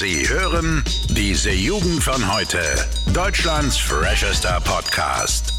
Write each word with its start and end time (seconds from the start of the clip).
Sie 0.00 0.26
hören 0.26 0.82
diese 1.10 1.50
Jugend 1.50 2.02
von 2.02 2.34
heute. 2.34 2.56
Deutschlands 3.12 3.76
freshester 3.76 4.58
Podcast. 4.64 5.52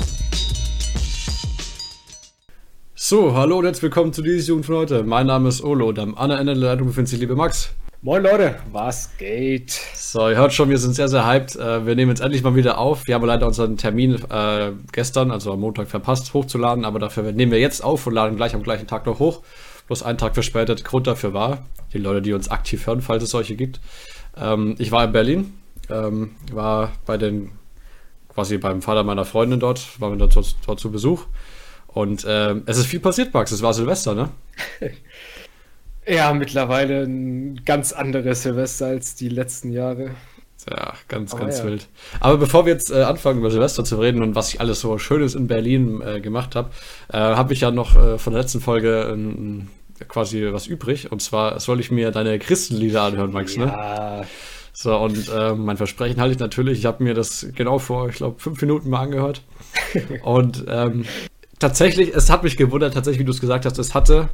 So, 2.96 3.36
hallo 3.36 3.60
und 3.60 3.66
herzlich 3.66 3.84
willkommen 3.84 4.14
zu 4.14 4.24
dieser 4.24 4.48
Jugend 4.48 4.66
von 4.66 4.78
heute. 4.78 5.04
Mein 5.04 5.28
Name 5.28 5.48
ist 5.48 5.64
Olo 5.64 5.90
und 5.90 6.00
am 6.00 6.16
anderen 6.16 6.42
Ende 6.42 6.54
der 6.56 6.70
Leitung 6.72 6.88
befindet 6.88 7.10
sich 7.10 7.20
liebe 7.20 7.36
Max. 7.36 7.70
Moin 8.02 8.24
Leute, 8.24 8.56
was 8.72 9.16
geht? 9.20 9.80
So, 9.94 10.28
ihr 10.28 10.38
hört 10.38 10.54
schon, 10.54 10.72
wir 10.72 10.80
sind 10.80 10.96
sehr, 10.96 11.08
sehr 11.08 11.28
hyped. 11.28 11.58
Äh, 11.58 11.86
wir 11.86 11.96
nehmen 11.96 12.10
jetzt 12.10 12.22
endlich 12.22 12.42
mal 12.42 12.56
wieder 12.56 12.80
auf. 12.80 13.06
Wir 13.06 13.14
haben 13.14 13.26
leider 13.28 13.46
unseren 13.46 13.78
Termin 13.78 14.16
äh, 14.32 14.72
gestern, 14.92 15.30
also 15.30 15.54
am 15.54 15.60
Montag, 15.60 15.88
verpasst, 15.88 16.34
hochzuladen, 16.34 16.84
aber 16.84 16.98
dafür 16.98 17.32
nehmen 17.32 17.52
wir 17.52 17.60
jetzt 17.60 17.84
auf 17.84 18.08
und 18.08 18.16
laden 18.16 18.38
gleich 18.38 18.56
am 18.56 18.64
gleichen 18.64 18.88
Tag 18.88 19.06
noch 19.06 19.20
hoch. 19.20 19.44
Bloß 19.86 20.02
einen 20.02 20.18
Tag 20.18 20.34
verspätet. 20.34 20.84
Grund 20.84 21.06
dafür 21.06 21.36
war, 21.36 21.66
die 21.94 22.00
Leute, 22.00 22.24
die 22.24 22.34
uns 22.34 22.50
aktiv 22.50 22.88
hören, 22.88 23.02
falls 23.02 23.22
es 23.22 23.30
solche 23.30 23.56
gibt. 23.56 23.80
Ähm, 24.38 24.76
ich 24.80 24.92
war 24.92 25.06
in 25.06 25.12
Berlin, 25.12 25.54
ähm, 25.90 26.36
war 26.52 26.92
bei 27.06 27.18
den, 27.18 27.52
quasi 28.34 28.58
beim 28.58 28.82
Vater 28.82 29.04
meiner 29.04 29.26
Freundin 29.26 29.60
dort, 29.60 30.00
war 30.00 30.12
wir 30.12 30.18
dort, 30.18 30.56
dort 30.66 30.80
zu 30.80 30.92
Besuch. 30.92 31.26
Und 31.88 32.26
ähm, 32.28 32.64
es 32.66 32.78
ist 32.78 32.86
viel 32.86 33.02
passiert, 33.02 33.34
Max. 33.34 33.52
Es 33.52 33.62
war 33.62 33.74
Silvester, 33.74 34.16
ne? 34.16 34.30
Ja, 36.08 36.34
mittlerweile 36.34 37.04
ein 37.04 37.64
ganz 37.64 37.94
anderes 37.94 38.42
Silvester 38.42 38.88
als 38.88 39.14
die 39.14 39.30
letzten 39.30 39.72
Jahre. 39.72 40.12
Ja, 40.70 40.94
ganz, 41.08 41.34
Aber 41.34 41.46
ganz 41.46 41.60
ja. 41.60 41.66
wild. 41.66 41.88
Aber 42.20 42.38
bevor 42.38 42.66
wir 42.66 42.74
jetzt 42.74 42.92
äh, 42.92 43.04
anfangen, 43.04 43.40
über 43.40 43.52
Silvester 43.52 43.84
zu 43.84 43.98
reden 43.98 44.22
und 44.22 44.36
was 44.36 44.54
ich 44.54 44.60
alles 44.60 44.80
so 44.80 44.98
Schönes 44.98 45.36
in 45.36 45.48
Berlin 45.48 46.02
äh, 46.02 46.20
gemacht 46.20 46.56
habe, 46.56 46.72
äh, 47.12 47.18
habe 47.18 47.54
ich 47.54 47.62
ja 47.62 47.72
noch 47.72 47.96
äh, 47.96 48.18
von 48.18 48.34
der 48.34 48.44
letzten 48.44 48.62
Folge 48.62 49.10
ähm, 49.12 49.70
quasi 50.08 50.48
was 50.52 50.68
übrig. 50.68 51.12
Und 51.12 51.22
zwar 51.22 51.60
soll 51.60 51.80
ich 51.80 51.92
mir 51.92 52.12
deine 52.12 52.40
Christenlieder 52.40 53.04
anhören, 53.04 53.32
Max, 53.32 53.58
ne? 53.58 53.66
Ja, 53.66 54.22
So, 54.74 54.98
und 54.98 55.30
äh, 55.30 55.54
mein 55.54 55.78
Versprechen 55.78 56.20
halte 56.20 56.34
ich 56.34 56.40
natürlich. 56.40 56.80
Ich 56.80 56.86
habe 56.86 57.04
mir 57.04 57.14
das 57.14 57.48
genau 57.56 57.80
vor, 57.80 58.10
ich 58.10 58.16
glaube, 58.16 58.40
fünf 58.40 58.62
Minuten 58.62 58.90
mal 58.90 59.02
angehört. 59.02 59.42
und 60.24 60.66
ähm, 60.68 61.06
tatsächlich, 61.60 62.14
es 62.16 62.30
hat 62.30 62.44
mich 62.44 62.58
gewundert, 62.58 62.94
tatsächlich, 62.94 63.20
wie 63.20 63.26
du 63.26 63.32
es 63.32 63.42
gesagt 63.42 63.66
hast, 63.66 63.78
es 63.78 63.94
hatte, 63.94 64.30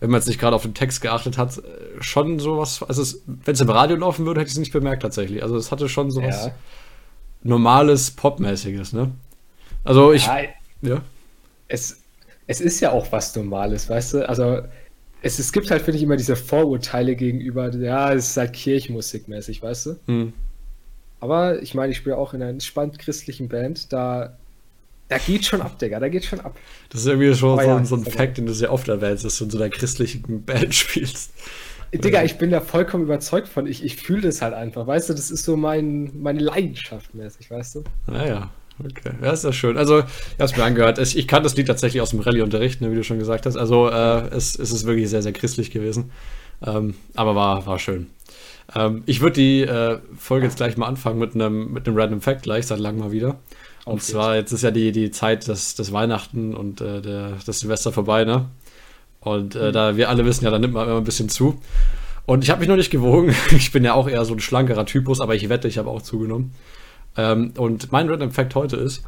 wenn 0.00 0.10
man 0.10 0.20
jetzt 0.20 0.28
nicht 0.28 0.40
gerade 0.40 0.54
auf 0.54 0.62
den 0.62 0.74
Text 0.74 1.00
geachtet 1.00 1.38
hat, 1.38 1.58
äh, 1.58 1.62
schon 2.00 2.38
sowas, 2.38 2.82
also 2.82 3.18
wenn 3.26 3.54
es 3.54 3.60
im 3.60 3.70
Radio 3.70 3.96
laufen 3.96 4.26
würde, 4.26 4.40
hätte 4.40 4.48
ich 4.48 4.54
es 4.54 4.58
nicht 4.58 4.72
bemerkt 4.72 5.02
tatsächlich. 5.02 5.42
Also 5.42 5.56
es 5.56 5.72
hatte 5.72 5.88
schon 5.88 6.10
sowas 6.10 6.46
ja. 6.46 6.52
normales, 7.42 8.10
popmäßiges, 8.10 8.92
ne? 8.92 9.10
Also 9.84 10.12
ich, 10.12 10.26
ja 10.26 10.40
ja. 10.82 11.00
es, 11.68 12.02
es 12.46 12.60
ist 12.60 12.80
ja 12.80 12.92
auch 12.92 13.10
was 13.12 13.34
Normales, 13.34 13.88
weißt 13.88 14.14
du? 14.14 14.28
Also, 14.28 14.62
es, 15.22 15.38
es 15.38 15.52
gibt 15.52 15.70
halt, 15.70 15.82
finde 15.82 15.98
ich, 15.98 16.02
immer 16.04 16.16
diese 16.16 16.36
Vorurteile 16.36 17.16
gegenüber, 17.16 17.74
ja, 17.74 18.12
es 18.12 18.30
ist 18.30 18.36
halt 18.36 18.54
Kirchenmusik-mäßig, 18.54 19.62
weißt 19.62 19.86
du? 19.86 19.96
Hm. 20.06 20.32
Aber 21.20 21.60
ich 21.62 21.74
meine, 21.74 21.90
ich 21.92 21.98
spiele 21.98 22.16
auch 22.16 22.34
in 22.34 22.42
einer 22.42 22.50
entspannt 22.50 22.98
christlichen 22.98 23.48
Band, 23.48 23.92
da, 23.92 24.36
da 25.08 25.18
geht 25.18 25.44
schon 25.44 25.60
ab, 25.60 25.78
Digga, 25.78 25.98
da 25.98 26.08
geht 26.08 26.24
schon 26.24 26.40
ab. 26.40 26.56
Das 26.90 27.00
ist 27.00 27.06
irgendwie 27.08 27.34
schon 27.34 27.58
so, 27.58 27.64
ja, 27.64 27.76
ein- 27.76 27.86
so 27.86 27.96
ein 27.96 28.04
Fact, 28.04 28.38
den 28.38 28.46
du 28.46 28.54
sehr 28.54 28.72
oft 28.72 28.86
erwähnst, 28.88 29.24
dass 29.24 29.38
du 29.38 29.44
in 29.44 29.50
so 29.50 29.58
einer 29.58 29.70
christlichen 29.70 30.44
Band 30.44 30.74
spielst. 30.74 31.32
Digga, 31.92 32.22
ich 32.22 32.36
bin 32.36 32.50
da 32.50 32.60
vollkommen 32.60 33.04
überzeugt 33.04 33.48
von, 33.48 33.66
ich, 33.66 33.82
ich 33.82 33.96
fühle 33.96 34.20
das 34.20 34.42
halt 34.42 34.52
einfach, 34.54 34.86
weißt 34.86 35.08
du? 35.08 35.14
Das 35.14 35.30
ist 35.30 35.44
so 35.44 35.56
mein, 35.56 36.10
meine 36.20 36.38
Leidenschaft 36.40 37.14
mäßig, 37.14 37.50
weißt 37.50 37.76
du? 37.76 37.84
Naja, 38.06 38.50
okay. 38.80 39.12
Ja, 39.22 39.32
ist 39.32 39.44
ja 39.44 39.52
schön. 39.52 39.76
Also, 39.76 40.00
ich 40.00 40.04
habe 40.38 40.44
es 40.44 40.56
mir 40.56 40.64
angehört. 40.64 40.98
Ich, 40.98 41.16
ich 41.16 41.28
kann 41.28 41.42
das 41.42 41.56
Lied 41.56 41.66
tatsächlich 41.66 42.00
aus 42.02 42.10
dem 42.10 42.20
Rallye-Unterricht, 42.20 42.80
ne, 42.80 42.90
wie 42.90 42.96
du 42.96 43.04
schon 43.04 43.18
gesagt 43.18 43.46
hast. 43.46 43.56
Also, 43.56 43.88
äh, 43.88 44.28
es, 44.28 44.58
es 44.58 44.72
ist 44.72 44.86
wirklich 44.86 45.08
sehr, 45.08 45.22
sehr 45.22 45.32
christlich 45.32 45.70
gewesen. 45.70 46.10
Ähm, 46.64 46.94
aber 47.14 47.34
war, 47.34 47.66
war 47.66 47.78
schön. 47.78 48.08
Ähm, 48.74 49.02
ich 49.06 49.20
würde 49.20 49.34
die 49.34 49.62
äh, 49.62 49.98
Folge 50.16 50.46
jetzt 50.46 50.56
gleich 50.56 50.76
mal 50.76 50.86
anfangen 50.86 51.18
mit 51.18 51.34
einem 51.34 51.72
mit 51.72 51.86
einem 51.86 51.96
Random 51.96 52.20
Fact 52.20 52.42
gleich, 52.42 52.66
seit 52.66 52.80
langem 52.80 53.00
mal 53.00 53.12
wieder. 53.12 53.36
Und 53.84 53.94
Auf 53.94 54.02
zwar, 54.02 54.36
jetzt 54.36 54.52
ist 54.52 54.62
ja 54.62 54.70
die, 54.70 54.92
die 54.92 55.10
Zeit 55.10 55.48
des, 55.48 55.74
des 55.74 55.92
Weihnachten 55.92 56.54
und 56.54 56.80
äh, 56.80 57.00
der, 57.00 57.38
das 57.46 57.60
Silvester 57.60 57.92
vorbei, 57.92 58.24
ne? 58.24 58.46
Und 59.20 59.56
äh, 59.56 59.72
da 59.72 59.96
wir 59.96 60.08
alle 60.10 60.24
wissen 60.24 60.44
ja, 60.44 60.50
da 60.50 60.58
nimmt 60.58 60.74
man 60.74 60.86
immer 60.86 60.98
ein 60.98 61.04
bisschen 61.04 61.28
zu. 61.28 61.60
Und 62.26 62.44
ich 62.44 62.50
habe 62.50 62.60
mich 62.60 62.68
noch 62.68 62.76
nicht 62.76 62.90
gewogen. 62.90 63.34
Ich 63.52 63.72
bin 63.72 63.84
ja 63.84 63.94
auch 63.94 64.08
eher 64.08 64.24
so 64.24 64.34
ein 64.34 64.40
schlankerer 64.40 64.84
Typus, 64.84 65.20
aber 65.20 65.34
ich 65.34 65.48
wette, 65.48 65.68
ich 65.68 65.78
habe 65.78 65.88
auch 65.88 66.02
zugenommen. 66.02 66.52
Ähm, 67.18 67.52
und 67.58 67.92
mein 67.92 68.08
Random 68.08 68.30
Fact 68.30 68.54
heute 68.54 68.76
ist, 68.76 69.02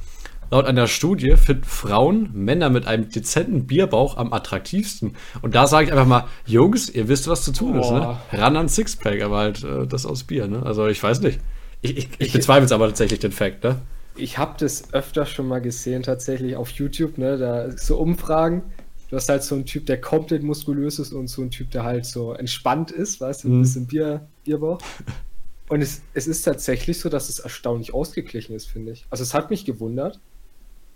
laut 0.51 0.67
einer 0.67 0.89
Studie 0.89 1.37
finden 1.37 1.63
Frauen 1.65 2.29
Männer 2.35 2.69
mit 2.69 2.87
einem 2.87 3.09
dezenten 3.09 3.67
Bierbauch 3.67 4.17
am 4.17 4.33
attraktivsten. 4.33 5.15
Und 5.43 5.55
da 5.55 5.67
sage 5.69 5.87
ich 5.87 5.93
einfach 5.93 6.07
mal, 6.07 6.25
Jungs, 6.45 6.91
ihr 6.91 7.09
wisst, 7.09 7.29
was 7.29 7.45
zu 7.45 7.53
tun 7.53 7.79
ist, 7.81 7.91
ne? 7.91 8.01
Boah. 8.01 8.21
Ran 8.33 8.57
an 8.57 8.69
Sixpack, 8.69 9.23
aber 9.23 9.39
halt 9.39 9.65
äh, 9.65 9.87
das 9.87 10.05
aus 10.07 10.25
Bier, 10.25 10.49
ne? 10.49 10.63
Also 10.67 10.89
ich 10.89 11.03
weiß 11.03 11.21
nicht. 11.21 11.39
Ich, 11.83 11.97
ich, 11.97 12.09
ich 12.19 12.27
Ich- 12.27 12.33
bezweifle 12.33 12.65
es 12.67 12.73
aber 12.73 12.87
tatsächlich 12.89 13.21
den 13.21 13.33
Fact, 13.33 13.63
ne? 13.65 13.77
Ich 14.17 14.37
habe 14.39 14.55
das 14.59 14.93
öfter 14.93 15.25
schon 15.25 15.47
mal 15.47 15.61
gesehen, 15.61 16.03
tatsächlich 16.03 16.57
auf 16.57 16.69
YouTube, 16.71 17.17
ne? 17.17 17.39
Da 17.39 17.71
so 17.77 17.97
Umfragen. 17.97 18.63
Du 19.09 19.17
hast 19.17 19.29
halt 19.29 19.43
so 19.45 19.55
einen 19.55 19.67
Typ, 19.67 19.87
der 19.87 20.01
komplett 20.01 20.43
muskulös 20.43 20.99
ist 20.99 21.13
und 21.13 21.29
so 21.29 21.43
einen 21.43 21.51
Typ, 21.53 21.71
der 21.71 21.85
halt 21.85 22.05
so 22.07 22.33
entspannt 22.33 22.91
ist, 22.91 23.21
weißt 23.21 23.45
du, 23.45 23.49
ein 23.49 23.57
Mhm. 23.59 23.63
bisschen 23.63 23.87
Bier, 23.87 24.27
Bierbauch. 24.45 24.81
Und 25.71 25.83
es, 25.83 26.03
es 26.15 26.27
ist 26.27 26.43
tatsächlich 26.43 26.99
so, 26.99 27.09
dass 27.09 27.29
es 27.29 27.39
erstaunlich 27.39 27.95
ausgeglichen 27.95 28.55
ist, 28.57 28.67
finde 28.67 28.91
ich. 28.93 29.07
Also 29.09 29.23
es 29.23 29.35
hat 29.35 29.51
mich 29.51 29.65
gewundert, 29.65 30.19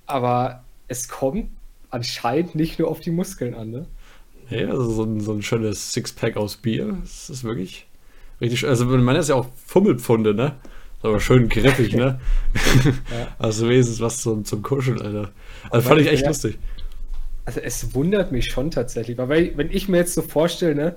aber 0.06 0.64
es 0.88 1.08
kommt 1.08 1.48
anscheinend 1.90 2.56
nicht 2.56 2.80
nur 2.80 2.88
auf 2.88 2.98
die 3.00 3.12
Muskeln 3.12 3.54
an, 3.54 3.70
ne? 3.70 3.86
Ja, 4.50 4.68
also 4.68 4.90
so 4.90 5.04
ein, 5.04 5.20
so 5.20 5.32
ein 5.32 5.42
schönes 5.42 5.92
Sixpack 5.92 6.36
aus 6.36 6.56
Bier. 6.56 6.98
Das 7.02 7.30
ist 7.30 7.44
wirklich 7.44 7.86
richtig 8.40 8.60
schön. 8.60 8.68
Also 8.68 8.84
man 8.84 9.14
ist 9.16 9.28
ja 9.28 9.36
auch 9.36 9.46
Fummelpfunde, 9.64 10.34
ne? 10.34 10.56
Ist 10.98 11.04
Aber 11.04 11.20
schön 11.20 11.48
griffig, 11.48 11.94
ne? 11.94 12.20
Ja. 12.84 13.28
Also 13.38 13.68
wenigstens 13.68 14.00
was 14.00 14.22
zum, 14.22 14.44
zum 14.44 14.62
Kuscheln, 14.62 15.00
Alter. 15.00 15.30
Also 15.70 15.70
Aber 15.70 15.82
fand 15.82 16.00
ich 16.00 16.08
echt 16.08 16.22
ja- 16.22 16.28
lustig. 16.28 16.58
Also 17.46 17.60
es 17.60 17.94
wundert 17.94 18.32
mich 18.32 18.46
schon 18.46 18.70
tatsächlich, 18.72 19.16
weil 19.18 19.56
wenn 19.56 19.70
ich 19.70 19.88
mir 19.88 19.98
jetzt 19.98 20.14
so 20.14 20.22
vorstelle, 20.22 20.74
ne, 20.74 20.94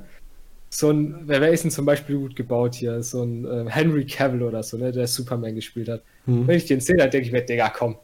so 0.78 0.92
ein, 0.92 1.24
wer, 1.28 1.42
wer 1.42 1.52
ist 1.52 1.64
denn 1.64 1.72
zum 1.72 1.86
Beispiel 1.86 2.20
gut 2.20 2.36
gebaut 2.36 2.76
hier? 2.76 3.02
So 3.02 3.24
ein 3.24 3.46
äh, 3.46 3.68
Henry 3.68 4.06
Cavill 4.06 4.44
oder 4.44 4.62
so, 4.62 4.78
ne, 4.78 4.92
der 4.92 5.08
Superman 5.08 5.56
gespielt 5.56 5.90
hat. 5.90 6.04
Hm. 6.26 6.46
Wenn 6.46 6.56
ich 6.56 6.66
den 6.66 6.82
sehe, 6.82 6.98
dann 6.98 7.10
denke 7.10 7.26
ich 7.26 7.34
mir, 7.34 7.42
Digga, 7.42 7.70
komm. 7.70 7.98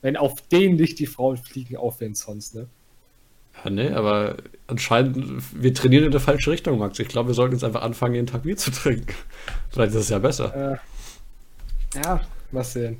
Wenn 0.00 0.16
auf 0.16 0.40
den 0.42 0.76
nicht 0.76 1.00
die 1.00 1.06
Frauen 1.06 1.36
fliegen, 1.36 1.76
auf 1.76 1.98
wen 1.98 2.14
sonst, 2.14 2.54
ne? 2.54 2.68
Ja, 3.64 3.70
nee, 3.70 3.90
aber 3.90 4.36
anscheinend, 4.68 5.42
wir 5.60 5.74
trainieren 5.74 6.04
in 6.04 6.12
der 6.12 6.20
falsche 6.20 6.52
Richtung, 6.52 6.78
Max. 6.78 7.00
Ich 7.00 7.08
glaube, 7.08 7.30
wir 7.30 7.34
sollten 7.34 7.56
jetzt 7.56 7.64
einfach 7.64 7.82
anfangen, 7.82 8.14
jeden 8.14 8.28
Tag 8.28 8.44
Bier 8.44 8.56
zu 8.56 8.70
trinken. 8.70 9.12
Vielleicht 9.70 9.90
ist 9.90 10.02
es 10.02 10.08
ja 10.10 10.20
besser. 10.20 10.74
Äh, 10.74 11.98
ja, 11.98 12.20
mal 12.52 12.62
sehen. 12.62 12.98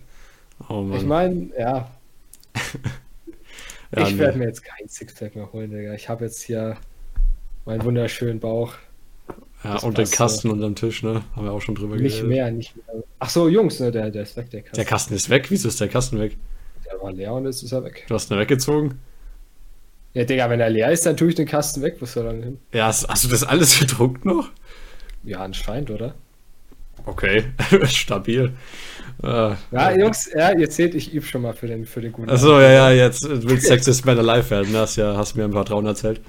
Oh 0.68 0.82
Mann. 0.82 0.98
Ich 0.98 1.06
meine, 1.06 1.50
ja, 1.56 1.88
ja, 3.94 4.02
ich 4.08 4.14
nee. 4.14 4.18
werde 4.18 4.38
mir 4.38 4.46
jetzt 4.46 4.64
kein 4.64 4.88
Sixpack 4.88 5.36
mehr 5.36 5.52
holen, 5.52 5.70
Digga. 5.70 5.94
Ich 5.94 6.08
habe 6.08 6.24
jetzt 6.24 6.42
hier 6.42 6.78
meinen 7.64 7.84
wunderschönen 7.84 8.40
Bauch. 8.40 8.74
Ja, 9.64 9.74
das 9.74 9.84
und 9.84 9.98
den 9.98 10.10
Kasten 10.10 10.50
unterm 10.50 10.74
Tisch, 10.74 11.02
ne? 11.02 11.22
Haben 11.34 11.46
wir 11.46 11.52
auch 11.52 11.60
schon 11.62 11.74
drüber 11.74 11.96
Nicht 11.96 12.22
mehr, 12.22 12.50
nicht 12.50 12.76
mehr. 12.76 13.02
Ach 13.18 13.30
so, 13.30 13.48
Jungs, 13.48 13.80
ne, 13.80 13.90
der, 13.90 14.10
der 14.10 14.22
ist 14.22 14.36
weg, 14.36 14.50
der 14.50 14.60
Kasten. 14.62 14.76
Der 14.76 14.84
Kasten 14.84 15.14
ist 15.14 15.30
weg. 15.30 15.46
Wieso 15.50 15.68
ist 15.68 15.80
der 15.80 15.88
Kasten 15.88 16.20
weg? 16.20 16.36
Der 16.86 17.00
war 17.02 17.12
leer 17.12 17.32
und 17.32 17.46
jetzt 17.46 17.62
ist 17.62 17.72
er 17.72 17.82
weg. 17.82 18.04
Du 18.08 18.14
hast 18.14 18.30
ihn 18.30 18.38
weggezogen? 18.38 19.00
Ja, 20.12 20.24
Digga, 20.24 20.48
wenn 20.48 20.60
er 20.60 20.70
leer 20.70 20.92
ist, 20.92 21.04
dann 21.06 21.16
tue 21.16 21.30
ich 21.30 21.34
den 21.34 21.46
Kasten 21.46 21.82
weg. 21.82 21.96
Wo 21.98 22.04
soll 22.06 22.26
er 22.26 22.32
denn 22.34 22.42
hin? 22.42 22.58
Ja, 22.72 22.86
hast, 22.86 23.08
hast 23.08 23.24
du 23.24 23.28
das 23.28 23.42
alles 23.42 23.78
gedruckt 23.80 24.24
noch? 24.24 24.50
Ja, 25.24 25.38
anscheinend, 25.40 25.90
oder? 25.90 26.14
Okay, 27.06 27.44
stabil. 27.86 28.52
Äh, 29.22 29.26
Ja, 29.72 29.96
Jungs, 29.96 30.30
ja, 30.34 30.52
ihr 30.56 30.70
seht, 30.70 30.94
ich 30.94 31.12
übe 31.12 31.24
schon 31.26 31.42
mal 31.42 31.52
für 31.52 31.66
den, 31.66 31.84
für 31.86 32.00
den 32.00 32.12
guten. 32.12 32.30
Achso, 32.30 32.60
ja, 32.60 32.70
ja, 32.70 32.90
jetzt 32.92 33.26
willst 33.28 33.66
Sexist 33.66 34.04
Man 34.04 34.18
Alive 34.18 34.50
werden. 34.50 34.72
ne? 34.72 34.78
Hast 34.78 34.96
ja, 34.96 35.16
hast 35.16 35.34
mir 35.36 35.44
ein 35.44 35.50
paar 35.50 35.64
Trauen 35.64 35.86
erzählt. 35.86 36.20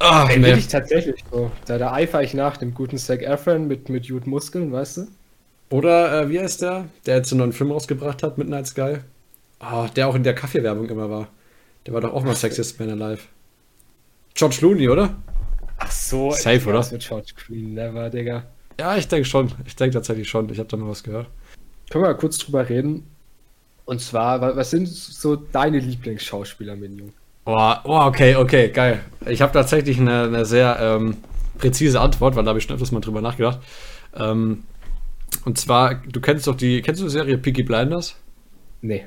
Ach, 0.00 0.28
Ey, 0.30 0.38
nee. 0.38 0.50
bin 0.50 0.58
ich 0.58 0.68
tatsächlich 0.68 1.24
so. 1.30 1.50
Da, 1.66 1.78
da 1.78 1.92
eifere 1.92 2.22
ich 2.22 2.34
nach 2.34 2.56
dem 2.56 2.72
guten 2.74 2.98
Zac 2.98 3.22
Efron 3.22 3.66
mit, 3.66 3.88
mit 3.88 4.08
gut 4.08 4.26
Muskeln, 4.26 4.72
weißt 4.72 4.98
du? 4.98 5.06
Oder, 5.70 6.22
äh, 6.22 6.28
wie 6.30 6.38
heißt 6.40 6.62
der? 6.62 6.86
Der 7.06 7.16
jetzt 7.16 7.32
einen 7.32 7.40
neuen 7.40 7.52
Film 7.52 7.72
rausgebracht 7.72 8.22
hat, 8.22 8.38
Midnight 8.38 8.66
Sky. 8.68 8.98
Ah, 9.58 9.88
der 9.88 10.08
auch 10.08 10.14
in 10.14 10.22
der 10.22 10.34
Kaffeewerbung 10.34 10.88
immer 10.88 11.10
war. 11.10 11.28
Der 11.86 11.94
war 11.94 12.00
doch 12.00 12.12
auch 12.14 12.22
mal 12.22 12.34
Sexiest 12.36 12.78
Man 12.78 12.90
Alive. 12.90 13.22
George 14.34 14.56
Clooney, 14.58 14.88
oder? 14.88 15.16
Ach 15.78 15.90
so. 15.90 16.30
Safe, 16.30 16.68
oder? 16.68 16.88
Wird 16.90 17.06
George 17.06 17.32
Clooney, 17.34 17.62
never, 17.62 18.08
Digga. 18.08 18.44
Ja, 18.78 18.96
ich 18.96 19.08
denke 19.08 19.24
schon. 19.28 19.50
Ich 19.66 19.74
denke 19.74 19.94
tatsächlich 19.94 20.28
schon. 20.28 20.48
Ich 20.50 20.58
habe 20.60 20.68
da 20.68 20.76
mal 20.76 20.88
was 20.88 21.02
gehört. 21.02 21.26
Können 21.90 22.04
wir 22.04 22.08
mal 22.08 22.16
kurz 22.16 22.38
drüber 22.38 22.68
reden? 22.68 23.04
Und 23.84 24.00
zwar, 24.00 24.40
wa- 24.40 24.54
was 24.54 24.70
sind 24.70 24.86
so 24.86 25.34
deine 25.36 25.80
Lieblingsschauspieler, 25.80 26.76
Minion? 26.76 27.12
Oh, 27.50 27.74
oh 27.84 28.00
okay, 28.04 28.36
okay, 28.36 28.68
geil. 28.68 29.00
Ich 29.24 29.40
habe 29.40 29.54
tatsächlich 29.54 29.98
eine, 29.98 30.24
eine 30.24 30.44
sehr 30.44 30.76
ähm, 30.82 31.16
präzise 31.56 31.98
Antwort, 31.98 32.36
weil 32.36 32.44
da 32.44 32.50
habe 32.50 32.58
ich 32.58 32.66
schon 32.66 32.74
öfters 32.74 32.92
mal 32.92 33.00
drüber 33.00 33.22
nachgedacht. 33.22 33.60
Ähm, 34.14 34.64
und 35.46 35.56
zwar, 35.56 35.94
du 35.94 36.20
kennst 36.20 36.46
doch 36.46 36.54
die, 36.54 36.82
kennst 36.82 37.00
du 37.00 37.06
die 37.06 37.10
Serie 37.10 37.38
Peaky 37.38 37.62
Blinders? 37.62 38.16
Nee. 38.82 39.06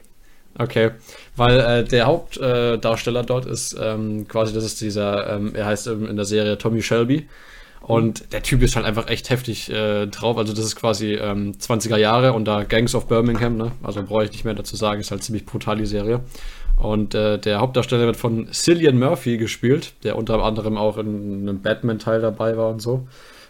Okay, 0.58 0.90
weil 1.36 1.60
äh, 1.60 1.84
der 1.84 2.08
Hauptdarsteller 2.08 3.20
äh, 3.22 3.26
dort 3.26 3.46
ist 3.46 3.78
ähm, 3.80 4.28
quasi, 4.28 4.56
das 4.56 4.64
ist 4.64 4.82
dieser, 4.82 5.36
ähm, 5.36 5.54
er 5.54 5.68
heißt 5.68 5.86
ähm, 5.86 6.08
in 6.08 6.16
der 6.16 6.26
Serie 6.26 6.58
Tommy 6.58 6.82
Shelby. 6.82 7.28
Und 7.82 8.32
der 8.32 8.44
Typ 8.44 8.62
ist 8.62 8.76
halt 8.76 8.86
einfach 8.86 9.08
echt 9.08 9.30
heftig 9.30 9.70
äh, 9.72 10.06
drauf. 10.06 10.38
Also 10.38 10.54
das 10.54 10.66
ist 10.66 10.76
quasi 10.76 11.14
ähm, 11.14 11.54
20er 11.60 11.98
Jahre 11.98 12.34
und 12.34 12.46
da 12.46 12.64
Gangs 12.64 12.94
of 12.94 13.08
Birmingham, 13.08 13.58
ne? 13.58 13.72
Also 13.82 14.04
brauche 14.04 14.24
ich 14.24 14.32
nicht 14.32 14.46
mehr 14.46 14.54
dazu 14.54 14.76
sagen, 14.76 15.02
ist 15.02 15.10
halt 15.10 15.24
ziemlich 15.24 15.46
brutal 15.46 15.78
die 15.78 15.88
Serie. 15.88 16.22
Und 16.82 17.14
äh, 17.14 17.38
der 17.38 17.60
Hauptdarsteller 17.60 18.08
wird 18.08 18.18
von 18.18 18.52
Cillian 18.52 18.98
Murphy 18.98 19.38
gespielt, 19.38 19.94
der 20.04 20.16
unter 20.18 20.44
anderem 20.44 20.78
auch 20.78 20.98
in 20.98 21.48
einem 21.48 21.62
Batman-Teil 21.62 22.22
dabei 22.22 22.58
war 22.58 22.70
und 22.70 22.82
so. 22.82 23.08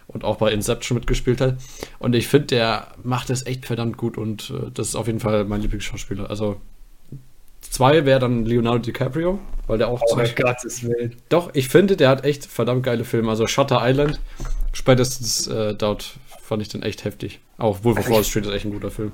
Und 0.08 0.26
auch 0.26 0.36
bei 0.36 0.52
Inception 0.52 0.98
mitgespielt 0.98 1.40
hat. 1.40 1.56
Und 1.98 2.14
ich 2.14 2.28
finde, 2.28 2.48
der 2.48 2.88
macht 3.04 3.30
es 3.30 3.46
echt 3.46 3.66
verdammt 3.66 3.96
gut 3.96 4.18
und 4.18 4.50
äh, 4.50 4.70
das 4.74 4.90
ist 4.90 4.96
auf 4.96 5.08
jeden 5.08 5.22
Fall 5.22 5.46
mein 5.46 5.62
Lieblingsschauspieler. 5.62 6.30
Also 6.30 6.58
zwei 7.62 8.06
wäre 8.06 8.20
dann 8.20 8.46
Leonardo 8.46 8.80
DiCaprio, 8.80 9.40
weil 9.68 9.78
der 9.78 9.88
auch. 9.88 10.02
Oh 10.06 10.16
mein 10.18 10.36
Gottes 10.36 10.84
Willen. 10.84 11.16
Doch, 11.30 11.52
ich 11.54 11.70
finde, 11.70 11.96
der 11.96 12.10
hat 12.10 12.26
echt 12.26 12.46
verdammt 12.46 12.84
geile 12.84 13.06
Filme. 13.06 13.30
Also 13.30 13.48
Shutter 13.48 13.80
Island, 13.82 14.20
spätestens 14.74 15.48
äh, 15.48 15.74
dort 15.74 16.16
fand 16.42 16.62
ich 16.62 16.68
den 16.68 16.84
echt 16.84 17.06
heftig. 17.06 17.40
Auch 17.58 17.86
Wolf 17.86 18.00
of 18.00 18.10
Wall 18.10 18.26
Street 18.26 18.46
ist 18.46 18.52
echt 18.52 18.66
ein 18.66 18.74
guter 18.74 18.92
Film. 18.92 19.14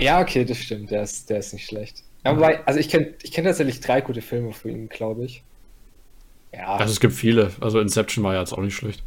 Ja, 0.00 0.20
okay, 0.20 0.44
das 0.44 0.58
stimmt. 0.58 0.90
Der 0.90 1.04
ist, 1.04 1.30
der 1.30 1.38
ist 1.38 1.52
nicht 1.52 1.68
schlecht. 1.68 2.02
Ja, 2.24 2.36
wobei, 2.36 2.64
also 2.66 2.80
ich 2.80 2.88
kenne 2.88 3.12
ich 3.22 3.32
kenn 3.32 3.44
tatsächlich 3.44 3.80
drei 3.80 4.00
gute 4.00 4.22
Filme 4.22 4.52
von 4.52 4.70
ihm, 4.70 4.88
glaube 4.88 5.24
ich. 5.24 5.42
Ja. 6.52 6.76
Also 6.76 6.92
es 6.92 7.00
gibt 7.00 7.14
viele. 7.14 7.50
Also 7.60 7.80
Inception 7.80 8.24
war 8.24 8.34
ja 8.34 8.40
jetzt 8.40 8.52
auch 8.52 8.62
nicht 8.62 8.74
schlecht. 8.74 9.02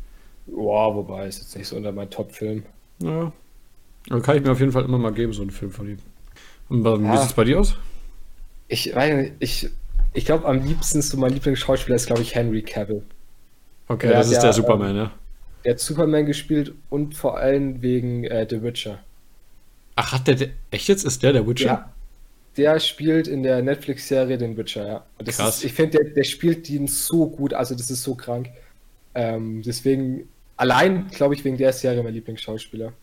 Boah, 0.45 0.95
wobei, 0.95 1.27
ist 1.27 1.39
jetzt 1.39 1.57
nicht 1.57 1.67
so 1.67 1.75
unter 1.75 1.91
meinem 1.91 2.09
Top-Film. 2.09 2.63
Ja. 2.99 3.31
Aber 4.09 4.21
kann 4.21 4.37
ich 4.37 4.43
mir 4.43 4.51
auf 4.51 4.59
jeden 4.59 4.71
Fall 4.71 4.85
immer 4.85 4.97
mal 4.97 5.11
geben, 5.11 5.33
so 5.33 5.41
einen 5.41 5.51
Film 5.51 5.71
von 5.71 5.89
ihm. 5.89 5.97
Und 6.69 6.83
wie 6.83 7.05
ja. 7.05 7.17
sieht 7.17 7.29
es 7.29 7.33
bei 7.33 7.43
dir 7.43 7.59
aus? 7.59 7.75
Ich 8.67 8.93
weiß 8.93 9.15
nicht, 9.15 9.33
ich, 9.39 9.69
ich 10.13 10.25
glaube, 10.25 10.45
am 10.45 10.63
liebsten 10.63 11.01
so 11.01 11.17
mein 11.17 11.33
Lieblingsschauspieler 11.33 11.95
ist, 11.95 12.05
glaube 12.05 12.21
ich, 12.21 12.35
Henry 12.35 12.61
Cavill. 12.61 13.03
Okay, 13.87 14.07
der 14.07 14.17
das 14.17 14.27
ist 14.27 14.35
der, 14.35 14.43
der 14.43 14.53
Superman, 14.53 14.91
ähm, 14.91 14.97
ja. 14.97 15.11
Der 15.63 15.73
hat 15.73 15.79
Superman 15.79 16.25
gespielt 16.25 16.73
und 16.89 17.15
vor 17.15 17.37
allem 17.37 17.81
wegen 17.81 18.25
äh, 18.25 18.45
The 18.49 18.61
Witcher. 18.61 18.99
Ach, 19.95 20.13
hat 20.13 20.27
der, 20.27 20.35
der, 20.35 20.49
echt 20.71 20.87
jetzt? 20.87 21.03
Ist 21.05 21.23
der 21.23 21.33
der 21.33 21.47
Witcher? 21.47 21.65
Ja, 21.65 21.93
der 22.57 22.79
spielt 22.79 23.27
in 23.27 23.43
der 23.43 23.61
Netflix-Serie 23.61 24.37
den 24.37 24.57
Witcher, 24.57 24.87
ja. 24.87 25.03
Krass. 25.23 25.57
Ist, 25.57 25.63
ich 25.63 25.73
finde, 25.73 25.99
der, 25.99 26.13
der 26.13 26.23
spielt 26.23 26.67
den 26.67 26.87
so 26.87 27.29
gut, 27.29 27.53
also 27.53 27.75
das 27.75 27.91
ist 27.91 28.03
so 28.03 28.15
krank. 28.15 28.49
Ähm, 29.15 29.61
deswegen, 29.63 30.27
allein, 30.57 31.07
glaube 31.07 31.35
ich, 31.35 31.43
wegen 31.43 31.57
der 31.57 31.73
Serie 31.73 32.03
mein 32.03 32.13
Lieblingsschauspieler. 32.13 32.93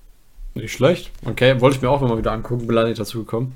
Nicht 0.54 0.72
schlecht. 0.72 1.10
Okay, 1.24 1.60
wollte 1.60 1.76
ich 1.76 1.82
mir 1.82 1.90
auch 1.90 2.00
mal 2.00 2.18
wieder 2.18 2.32
angucken, 2.32 2.66
bin 2.66 2.76
leider 2.76 2.88
nicht 2.88 3.00
dazu 3.00 3.18
gekommen. 3.24 3.54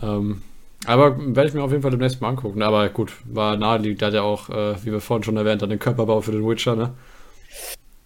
Ähm, 0.00 0.42
aber 0.84 1.16
werde 1.18 1.48
ich 1.48 1.54
mir 1.54 1.62
auf 1.62 1.70
jeden 1.70 1.82
Fall 1.82 1.90
demnächst 1.90 2.20
mal 2.20 2.28
angucken. 2.28 2.62
Aber 2.62 2.88
gut, 2.88 3.12
war 3.24 3.56
naheliegend. 3.56 4.00
Der 4.00 4.08
hat 4.08 4.14
ja 4.14 4.22
auch, 4.22 4.48
äh, 4.50 4.74
wie 4.84 4.92
wir 4.92 5.00
vorhin 5.00 5.22
schon 5.22 5.36
erwähnt 5.36 5.62
haben, 5.62 5.70
den 5.70 5.78
Körperbau 5.78 6.20
für 6.20 6.32
den 6.32 6.48
Witcher, 6.48 6.76
ne? 6.76 6.94